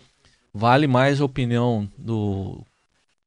vale 0.54 0.86
mais 0.86 1.22
a 1.22 1.26
opinião 1.26 1.88
do, 1.98 2.62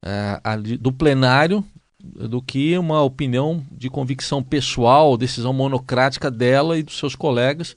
é, 0.03 0.39
do 0.79 0.93
plenário 0.93 1.65
do 2.05 2.43
que 2.43 2.77
uma 2.77 3.03
opinião 3.03 3.65
de 3.73 3.89
convicção 3.89 4.43
pessoal, 4.43 5.17
decisão 5.17 5.55
monocrática 5.55 6.31
dela 6.31 6.79
e 6.79 6.83
dos 6.83 6.99
seus 6.99 7.15
colegas, 7.15 7.75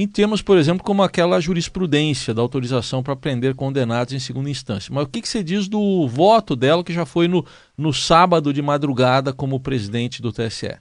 em 0.00 0.06
termos, 0.06 0.40
por 0.40 0.56
exemplo, 0.56 0.84
como 0.84 1.02
aquela 1.02 1.40
jurisprudência 1.40 2.32
da 2.32 2.40
autorização 2.40 3.02
para 3.02 3.16
prender 3.16 3.56
condenados 3.56 4.14
em 4.14 4.20
segunda 4.20 4.48
instância. 4.48 4.94
Mas 4.94 5.04
o 5.04 5.08
que, 5.08 5.20
que 5.20 5.28
você 5.28 5.42
diz 5.42 5.66
do 5.66 6.06
voto 6.06 6.54
dela, 6.54 6.84
que 6.84 6.92
já 6.92 7.04
foi 7.04 7.26
no, 7.26 7.44
no 7.76 7.92
sábado 7.92 8.52
de 8.52 8.62
madrugada 8.62 9.32
como 9.32 9.58
presidente 9.58 10.22
do 10.22 10.32
TSE? 10.32 10.78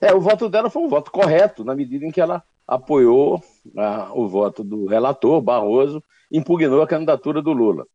É, 0.00 0.12
o 0.12 0.20
voto 0.20 0.48
dela 0.48 0.68
foi 0.68 0.82
um 0.82 0.88
voto 0.88 1.12
correto, 1.12 1.62
na 1.62 1.72
medida 1.72 2.04
em 2.04 2.10
que 2.10 2.20
ela 2.20 2.42
apoiou 2.66 3.40
ah, 3.78 4.10
o 4.12 4.26
voto 4.26 4.64
do 4.64 4.86
relator, 4.86 5.40
Barroso, 5.40 6.02
impugnou 6.32 6.82
a 6.82 6.86
candidatura 6.88 7.40
do 7.40 7.52
Lula. 7.52 7.86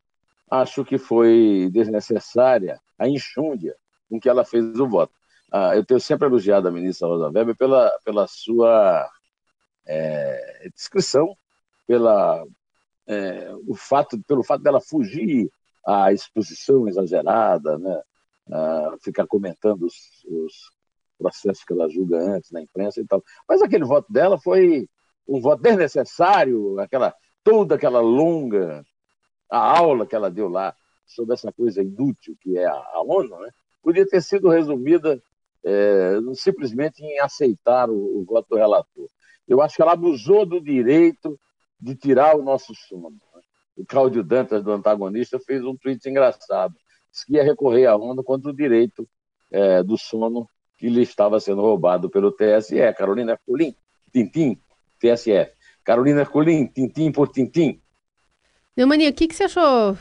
Acho 0.49 0.85
que 0.85 0.97
foi 0.97 1.69
desnecessária 1.73 2.79
a 2.97 3.09
enxúndia 3.09 3.75
com 4.09 4.17
que 4.17 4.29
ela 4.29 4.45
fez 4.45 4.79
o 4.79 4.87
voto. 4.87 5.11
Ah, 5.51 5.75
eu 5.75 5.83
tenho 5.83 5.99
sempre 5.99 6.25
elogiado 6.25 6.69
a 6.69 6.71
ministra 6.71 7.09
Rosa 7.09 7.29
Weber 7.29 7.55
pela, 7.57 7.91
pela 8.05 8.27
sua 8.27 9.09
é, 9.87 10.69
descrição, 10.75 11.35
pela, 11.87 12.45
é, 13.07 13.51
o 13.67 13.75
fato, 13.75 14.21
pelo 14.27 14.43
fato 14.43 14.61
dela 14.61 14.81
fugir 14.81 15.49
à 15.85 16.11
exposição 16.11 16.87
exagerada, 16.87 17.77
né? 17.77 18.01
Ficar 19.01 19.27
comentando 19.27 19.83
os, 19.83 19.95
os 20.25 20.53
processos 21.17 21.65
que 21.65 21.73
ela 21.73 21.89
julga 21.89 22.17
antes 22.17 22.49
na 22.51 22.61
imprensa 22.61 23.01
e 23.01 23.05
tal. 23.05 23.21
Mas 23.47 23.61
aquele 23.61 23.83
voto 23.83 24.11
dela 24.11 24.39
foi 24.39 24.87
um 25.27 25.41
voto 25.41 25.61
desnecessário, 25.61 26.79
aquela 26.79 27.13
toda 27.43 27.75
aquela 27.75 27.99
longa 27.99 28.85
a 29.49 29.77
aula 29.79 30.05
que 30.05 30.15
ela 30.15 30.29
deu 30.29 30.47
lá 30.47 30.75
sobre 31.05 31.33
essa 31.33 31.51
coisa 31.51 31.81
inútil 31.81 32.35
que 32.41 32.57
é 32.57 32.65
a, 32.65 32.73
a 32.73 33.01
ONU, 33.01 33.37
né? 33.39 33.49
podia 33.81 34.05
ter 34.05 34.21
sido 34.21 34.49
resumida 34.49 35.21
é, 35.63 36.17
simplesmente 36.33 37.03
em 37.03 37.19
aceitar 37.19 37.89
o, 37.89 38.19
o, 38.19 38.25
voto 38.25 38.49
do 38.49 38.57
relator. 38.57 39.07
Eu 39.47 39.61
acho 39.61 39.75
que 39.75 39.81
ela 39.81 39.93
abusou 39.93 40.45
do 40.45 40.59
direito 40.59 41.39
de 41.79 41.95
tirar 41.95 42.35
o 42.35 42.43
nosso 42.43 42.73
sono. 42.75 43.13
O 43.75 43.85
Cláudio 43.85 44.23
Dantas, 44.23 44.63
do 44.63 44.71
antagonista, 44.71 45.39
fez 45.39 45.63
um 45.63 45.75
tweet 45.75 46.07
engraçado. 46.09 46.75
Disse 47.11 47.25
que 47.25 47.33
ia 47.33 47.43
recorrer 47.43 47.85
à 47.85 47.95
ONU 47.95 48.23
contra 48.23 48.49
o 48.49 48.55
direito 48.55 49.07
é, 49.51 49.83
do 49.83 49.97
sono 49.97 50.49
que 50.77 50.89
lhe 50.89 51.01
estava 51.01 51.39
sendo 51.39 51.61
roubado 51.61 52.09
pelo 52.09 52.31
TSE. 52.31 52.75
Carolina 52.97 53.33
Ercolim, 53.33 53.75
Tintim, 54.11 54.59
TSE. 54.99 55.49
Carolina 55.83 56.21
Ercolim, 56.21 56.65
Tintim 56.67 57.11
por 57.11 57.29
Tintim. 57.29 57.79
Neumaninha, 58.75 59.09
o 59.09 59.13
que, 59.13 59.27
que 59.27 59.35
você 59.35 59.45
achou? 59.45 59.97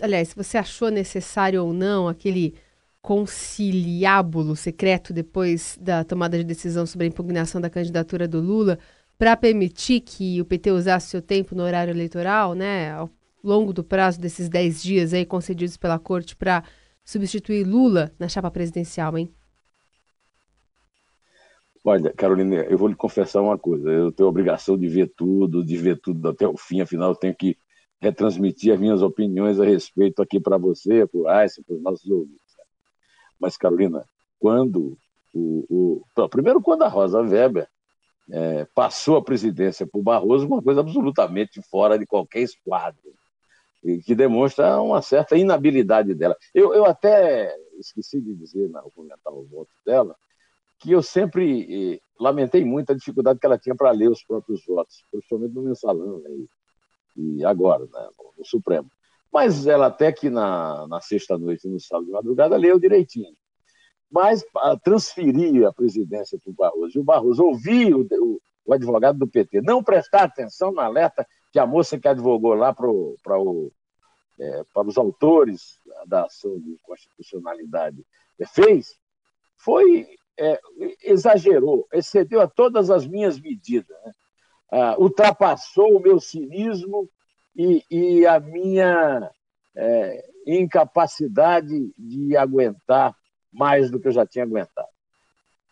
Aliás, 0.00 0.28
se 0.28 0.36
você 0.36 0.58
achou 0.58 0.90
necessário 0.90 1.64
ou 1.64 1.72
não 1.72 2.08
aquele 2.08 2.54
conciliábulo 3.02 4.54
secreto 4.54 5.12
depois 5.12 5.78
da 5.80 6.04
tomada 6.04 6.36
de 6.36 6.44
decisão 6.44 6.84
sobre 6.86 7.06
a 7.06 7.08
impugnação 7.08 7.60
da 7.60 7.70
candidatura 7.70 8.28
do 8.28 8.40
Lula 8.40 8.78
para 9.18 9.36
permitir 9.36 10.00
que 10.00 10.40
o 10.40 10.44
PT 10.44 10.70
usasse 10.72 11.08
seu 11.08 11.22
tempo 11.22 11.54
no 11.54 11.62
horário 11.62 11.90
eleitoral, 11.90 12.54
né, 12.54 12.92
ao 12.92 13.10
longo 13.42 13.72
do 13.72 13.84
prazo 13.84 14.20
desses 14.20 14.48
10 14.48 14.82
dias 14.82 15.14
aí 15.14 15.24
concedidos 15.24 15.76
pela 15.76 15.98
corte 15.98 16.36
para 16.36 16.62
substituir 17.04 17.66
Lula 17.66 18.12
na 18.18 18.28
chapa 18.28 18.50
presidencial, 18.50 19.16
hein? 19.16 19.30
Olha, 21.82 22.12
Carolina, 22.12 22.56
eu 22.56 22.76
vou 22.76 22.88
lhe 22.88 22.94
confessar 22.94 23.40
uma 23.40 23.56
coisa. 23.56 23.90
Eu 23.90 24.12
tenho 24.12 24.26
a 24.26 24.30
obrigação 24.30 24.76
de 24.76 24.86
ver 24.86 25.10
tudo, 25.16 25.64
de 25.64 25.76
ver 25.78 25.98
tudo 25.98 26.28
até 26.28 26.46
o 26.46 26.56
fim, 26.56 26.82
afinal, 26.82 27.10
eu 27.10 27.16
tenho 27.16 27.34
que 27.34 27.56
retransmitir 28.00 28.72
as 28.72 28.80
minhas 28.80 29.02
opiniões 29.02 29.58
a 29.58 29.64
respeito 29.64 30.22
aqui 30.22 30.40
para 30.40 30.58
você, 30.58 31.06
para 31.06 31.20
o 31.20 31.28
Aysen, 31.28 31.64
para 31.64 31.76
os 31.76 31.82
nossos 31.82 32.10
ouvintes. 32.10 32.39
Mas, 33.40 33.56
Carolina, 33.56 34.04
quando 34.38 34.96
o. 35.34 36.02
o... 36.16 36.28
primeiro, 36.28 36.60
quando 36.60 36.82
a 36.82 36.88
Rosa 36.88 37.20
Weber 37.20 37.68
é, 38.30 38.66
passou 38.74 39.16
a 39.16 39.24
presidência 39.24 39.86
para 39.86 39.98
o 39.98 40.02
Barroso, 40.02 40.46
uma 40.46 40.62
coisa 40.62 40.80
absolutamente 40.80 41.60
fora 41.62 41.98
de 41.98 42.06
qualquer 42.06 42.40
esquadro, 42.40 43.00
e 43.82 43.98
que 43.98 44.14
demonstra 44.14 44.80
uma 44.80 45.00
certa 45.02 45.36
inabilidade 45.36 46.14
dela. 46.14 46.36
Eu, 46.54 46.74
eu 46.74 46.84
até 46.84 47.56
esqueci 47.78 48.20
de 48.20 48.34
dizer, 48.34 48.70
ao 48.74 48.90
comentar 48.90 49.32
o 49.32 49.44
voto 49.46 49.70
dela, 49.84 50.14
que 50.78 50.92
eu 50.92 51.02
sempre 51.02 52.00
lamentei 52.18 52.64
muito 52.64 52.92
a 52.92 52.94
dificuldade 52.94 53.38
que 53.38 53.46
ela 53.46 53.58
tinha 53.58 53.74
para 53.74 53.90
ler 53.90 54.10
os 54.10 54.22
próprios 54.22 54.64
votos, 54.66 55.04
principalmente 55.10 55.54
no 55.54 55.62
mensalão 55.62 56.18
né, 56.18 56.30
e, 57.16 57.44
agora, 57.44 57.84
né, 57.84 58.08
no, 58.36 58.44
Supremo. 58.44 58.90
Mas 59.32 59.66
ela 59.66 59.86
até 59.86 60.12
que 60.12 60.28
na, 60.28 60.86
na 60.88 61.00
sexta-noite, 61.00 61.68
no 61.68 61.78
sábado 61.78 62.06
de 62.06 62.12
madrugada, 62.12 62.56
leu 62.56 62.78
direitinho. 62.78 63.34
Mas 64.10 64.44
a 64.56 64.76
transferir 64.76 65.66
a 65.66 65.72
presidência 65.72 66.38
para 66.42 66.50
o 66.50 66.54
Barroso, 66.54 66.98
e 66.98 67.00
o 67.00 67.04
Barroso 67.04 67.44
ouvir 67.44 67.94
o, 67.94 68.00
o, 68.00 68.40
o, 68.66 68.72
advogado 68.74 69.18
do 69.18 69.28
PT 69.28 69.60
não 69.62 69.84
prestar 69.84 70.24
atenção 70.24 70.72
na 70.72 70.84
alerta 70.84 71.24
que 71.52 71.58
a 71.58 71.66
moça 71.66 71.98
que 71.98 72.08
advogou 72.08 72.54
lá 72.54 72.72
para 72.72 72.88
é, 74.40 74.64
para 74.72 74.88
os 74.88 74.96
autores 74.96 75.78
da 76.06 76.24
ação 76.24 76.58
de 76.58 76.76
constitucionalidade 76.82 78.04
fez, 78.54 78.98
foi 79.58 80.08
é, 80.38 80.58
exagerou, 81.04 81.86
excedeu 81.92 82.40
a 82.40 82.48
todas 82.48 82.90
as 82.90 83.06
minhas 83.06 83.38
medidas, 83.38 83.96
né? 84.04 84.12
ah, 84.72 84.96
ultrapassou 84.98 85.96
o 85.96 86.00
meu 86.00 86.18
cinismo 86.18 87.10
e, 87.60 87.84
e 87.90 88.26
a 88.26 88.40
minha 88.40 89.30
é, 89.76 90.24
incapacidade 90.46 91.92
de 91.98 92.36
aguentar 92.36 93.14
mais 93.52 93.90
do 93.90 94.00
que 94.00 94.08
eu 94.08 94.12
já 94.12 94.26
tinha 94.26 94.44
aguentado. 94.44 94.88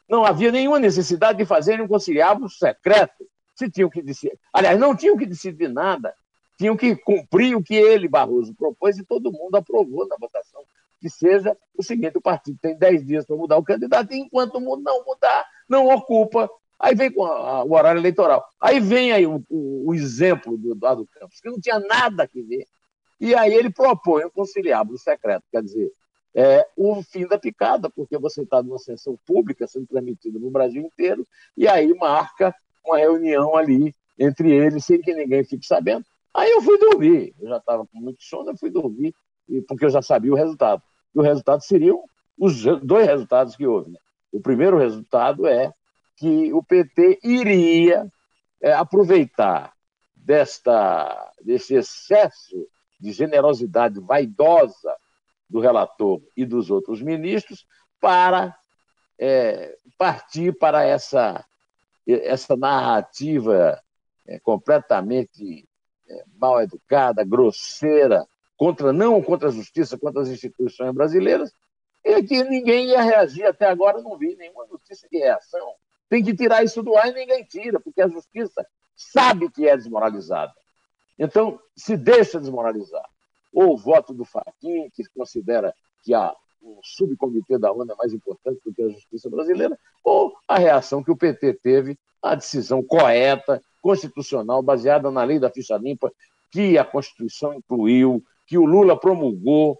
Não 0.08 0.24
havia 0.24 0.52
nenhuma 0.52 0.78
necessidade 0.78 1.38
de 1.38 1.46
fazer 1.46 1.80
um 1.80 1.88
conciliável 1.88 2.48
secreto. 2.48 3.26
Se 3.54 3.70
tinham 3.70 3.90
que 3.90 4.02
decidir. 4.02 4.38
Aliás, 4.52 4.78
não 4.78 4.94
tinham 4.94 5.16
que 5.16 5.26
decidir 5.26 5.68
nada. 5.68 6.14
Tinham 6.58 6.76
que 6.76 6.94
cumprir 6.96 7.56
o 7.56 7.62
que 7.62 7.74
ele, 7.74 8.08
Barroso, 8.08 8.54
propôs 8.54 8.98
e 8.98 9.04
todo 9.04 9.32
mundo 9.32 9.54
aprovou 9.56 10.06
na 10.06 10.16
votação 10.16 10.62
que 11.00 11.08
seja 11.08 11.56
o 11.76 11.82
seguinte: 11.82 12.18
o 12.18 12.22
partido 12.22 12.58
tem 12.60 12.76
10 12.76 13.06
dias 13.06 13.24
para 13.24 13.36
mudar 13.36 13.56
o 13.56 13.64
candidato, 13.64 14.12
e 14.12 14.18
enquanto 14.18 14.56
o 14.56 14.60
mundo 14.60 14.82
não 14.82 15.04
mudar, 15.04 15.46
não 15.68 15.86
ocupa. 15.88 16.50
Aí 16.78 16.94
vem 16.94 17.10
com 17.10 17.24
a, 17.24 17.30
a, 17.30 17.64
o 17.64 17.72
horário 17.72 18.00
eleitoral. 18.00 18.44
Aí 18.60 18.78
vem 18.78 19.12
aí 19.12 19.26
o, 19.26 19.42
o, 19.48 19.90
o 19.90 19.94
exemplo 19.94 20.56
do 20.56 20.72
Eduardo 20.72 21.08
Campos, 21.12 21.40
que 21.40 21.50
não 21.50 21.60
tinha 21.60 21.78
nada 21.80 22.24
a 22.24 22.26
ver. 22.26 22.66
E 23.20 23.34
aí 23.34 23.52
ele 23.52 23.70
propõe 23.70 24.24
um 24.24 24.30
conciliábulo 24.30 24.96
secreto, 24.96 25.42
quer 25.50 25.62
dizer, 25.62 25.92
é, 26.34 26.64
o 26.76 27.02
fim 27.02 27.26
da 27.26 27.36
picada, 27.36 27.90
porque 27.90 28.16
você 28.16 28.42
está 28.42 28.62
numa 28.62 28.78
sessão 28.78 29.18
pública 29.26 29.66
sendo 29.66 29.86
transmitida 29.88 30.38
no 30.38 30.50
Brasil 30.50 30.82
inteiro, 30.82 31.26
e 31.56 31.66
aí 31.66 31.92
marca 31.94 32.54
uma 32.86 32.96
reunião 32.96 33.56
ali 33.56 33.92
entre 34.16 34.52
eles, 34.52 34.84
sem 34.84 35.00
que 35.00 35.12
ninguém 35.14 35.42
fique 35.42 35.66
sabendo. 35.66 36.04
Aí 36.32 36.50
eu 36.50 36.62
fui 36.62 36.78
dormir, 36.78 37.34
eu 37.40 37.48
já 37.48 37.56
estava 37.56 37.84
com 37.86 37.98
muito 37.98 38.22
sono, 38.22 38.50
eu 38.50 38.56
fui 38.56 38.70
dormir, 38.70 39.12
porque 39.66 39.84
eu 39.84 39.90
já 39.90 40.00
sabia 40.00 40.32
o 40.32 40.36
resultado. 40.36 40.82
E 41.14 41.18
o 41.18 41.22
resultado 41.22 41.62
seriam 41.62 42.04
os 42.38 42.62
dois 42.82 43.06
resultados 43.06 43.56
que 43.56 43.66
houve. 43.66 43.90
Né? 43.90 43.98
O 44.30 44.40
primeiro 44.40 44.78
resultado 44.78 45.46
é 45.46 45.72
que 46.18 46.52
o 46.52 46.62
PT 46.62 47.20
iria 47.22 48.10
é, 48.60 48.72
aproveitar 48.72 49.72
desta, 50.16 51.32
desse 51.40 51.74
excesso 51.74 52.68
de 53.00 53.12
generosidade 53.12 54.00
vaidosa 54.00 54.96
do 55.48 55.60
relator 55.60 56.20
e 56.36 56.44
dos 56.44 56.70
outros 56.70 57.00
ministros 57.00 57.64
para 58.00 58.54
é, 59.18 59.76
partir 59.96 60.52
para 60.58 60.84
essa, 60.84 61.44
essa 62.06 62.56
narrativa 62.56 63.80
é, 64.26 64.38
completamente 64.40 65.68
é, 66.08 66.24
mal 66.36 66.60
educada, 66.60 67.24
grosseira, 67.24 68.26
contra 68.56 68.92
não 68.92 69.22
contra 69.22 69.48
a 69.48 69.52
justiça, 69.52 69.96
contra 69.96 70.22
as 70.22 70.28
instituições 70.28 70.92
brasileiras, 70.92 71.52
e 72.04 72.22
que 72.22 72.42
ninguém 72.44 72.88
ia 72.88 73.02
reagir. 73.02 73.44
Até 73.44 73.66
agora 73.66 74.02
não 74.02 74.16
vi 74.16 74.34
nenhuma 74.36 74.66
notícia 74.66 75.08
de 75.10 75.18
reação. 75.18 75.74
Tem 76.08 76.22
que 76.22 76.34
tirar 76.34 76.64
isso 76.64 76.82
do 76.82 76.96
ar 76.96 77.08
e 77.08 77.14
ninguém 77.14 77.44
tira, 77.44 77.78
porque 77.78 78.00
a 78.00 78.08
justiça 78.08 78.66
sabe 78.96 79.50
que 79.50 79.68
é 79.68 79.76
desmoralizada. 79.76 80.52
Então, 81.18 81.58
se 81.76 81.96
deixa 81.96 82.40
desmoralizar. 82.40 83.04
Ou 83.52 83.74
o 83.74 83.76
voto 83.76 84.14
do 84.14 84.24
Faquin, 84.24 84.88
que 84.90 85.04
considera 85.14 85.74
que 86.02 86.14
a, 86.14 86.34
o 86.60 86.80
subcomitê 86.82 87.58
da 87.58 87.72
ONU 87.72 87.92
é 87.92 87.96
mais 87.96 88.12
importante 88.12 88.60
do 88.64 88.72
que 88.72 88.82
a 88.82 88.88
justiça 88.88 89.28
brasileira, 89.28 89.78
ou 90.04 90.34
a 90.46 90.58
reação 90.58 91.02
que 91.02 91.10
o 91.10 91.16
PT 91.16 91.54
teve 91.54 91.98
à 92.22 92.34
decisão 92.34 92.82
correta, 92.82 93.62
constitucional, 93.82 94.62
baseada 94.62 95.10
na 95.10 95.24
lei 95.24 95.38
da 95.38 95.50
ficha 95.50 95.76
limpa, 95.76 96.12
que 96.50 96.78
a 96.78 96.84
Constituição 96.84 97.54
incluiu, 97.54 98.22
que 98.46 98.58
o 98.58 98.64
Lula 98.64 98.98
promulgou. 98.98 99.78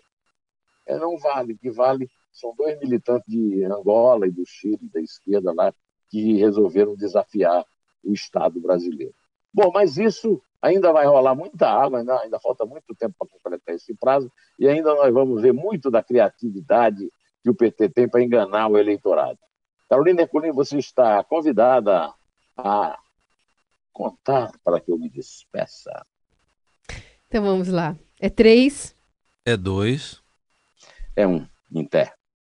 É, 0.86 0.98
não 0.98 1.18
vale, 1.18 1.56
que 1.56 1.70
vale 1.70 2.08
são 2.32 2.54
dois 2.56 2.78
militantes 2.78 3.26
de 3.26 3.64
Angola 3.64 4.26
e 4.26 4.30
do 4.30 4.44
Chile, 4.46 4.88
da 4.92 5.00
esquerda 5.00 5.52
lá, 5.52 5.74
que 6.08 6.36
resolveram 6.36 6.94
desafiar 6.94 7.64
o 8.02 8.12
Estado 8.12 8.60
brasileiro. 8.60 9.14
Bom, 9.52 9.70
mas 9.72 9.96
isso 9.96 10.40
ainda 10.60 10.92
vai 10.92 11.06
rolar 11.06 11.34
muita 11.34 11.68
água, 11.68 12.00
ainda, 12.00 12.20
ainda 12.20 12.40
falta 12.40 12.64
muito 12.64 12.94
tempo 12.94 13.14
para 13.18 13.28
completar 13.28 13.74
esse 13.74 13.94
prazo, 13.94 14.30
e 14.58 14.68
ainda 14.68 14.94
nós 14.94 15.12
vamos 15.12 15.40
ver 15.40 15.52
muito 15.52 15.90
da 15.90 16.02
criatividade 16.02 17.08
que 17.42 17.50
o 17.50 17.54
PT 17.54 17.88
tem 17.90 18.08
para 18.08 18.22
enganar 18.22 18.68
o 18.68 18.76
eleitorado. 18.76 19.38
Carolina 19.88 20.22
Herculin, 20.22 20.52
você 20.52 20.76
está 20.76 21.22
convidada 21.24 22.12
a 22.56 22.98
contar 23.92 24.52
para 24.62 24.80
que 24.80 24.92
eu 24.92 24.98
me 24.98 25.08
despeça. 25.08 26.04
Então 27.26 27.42
vamos 27.42 27.68
lá. 27.68 27.96
É 28.20 28.28
três. 28.28 28.94
É 29.44 29.56
dois. 29.56 30.22
É 31.16 31.26
um. 31.26 31.46
Em 31.72 31.84
pé. 31.84 32.17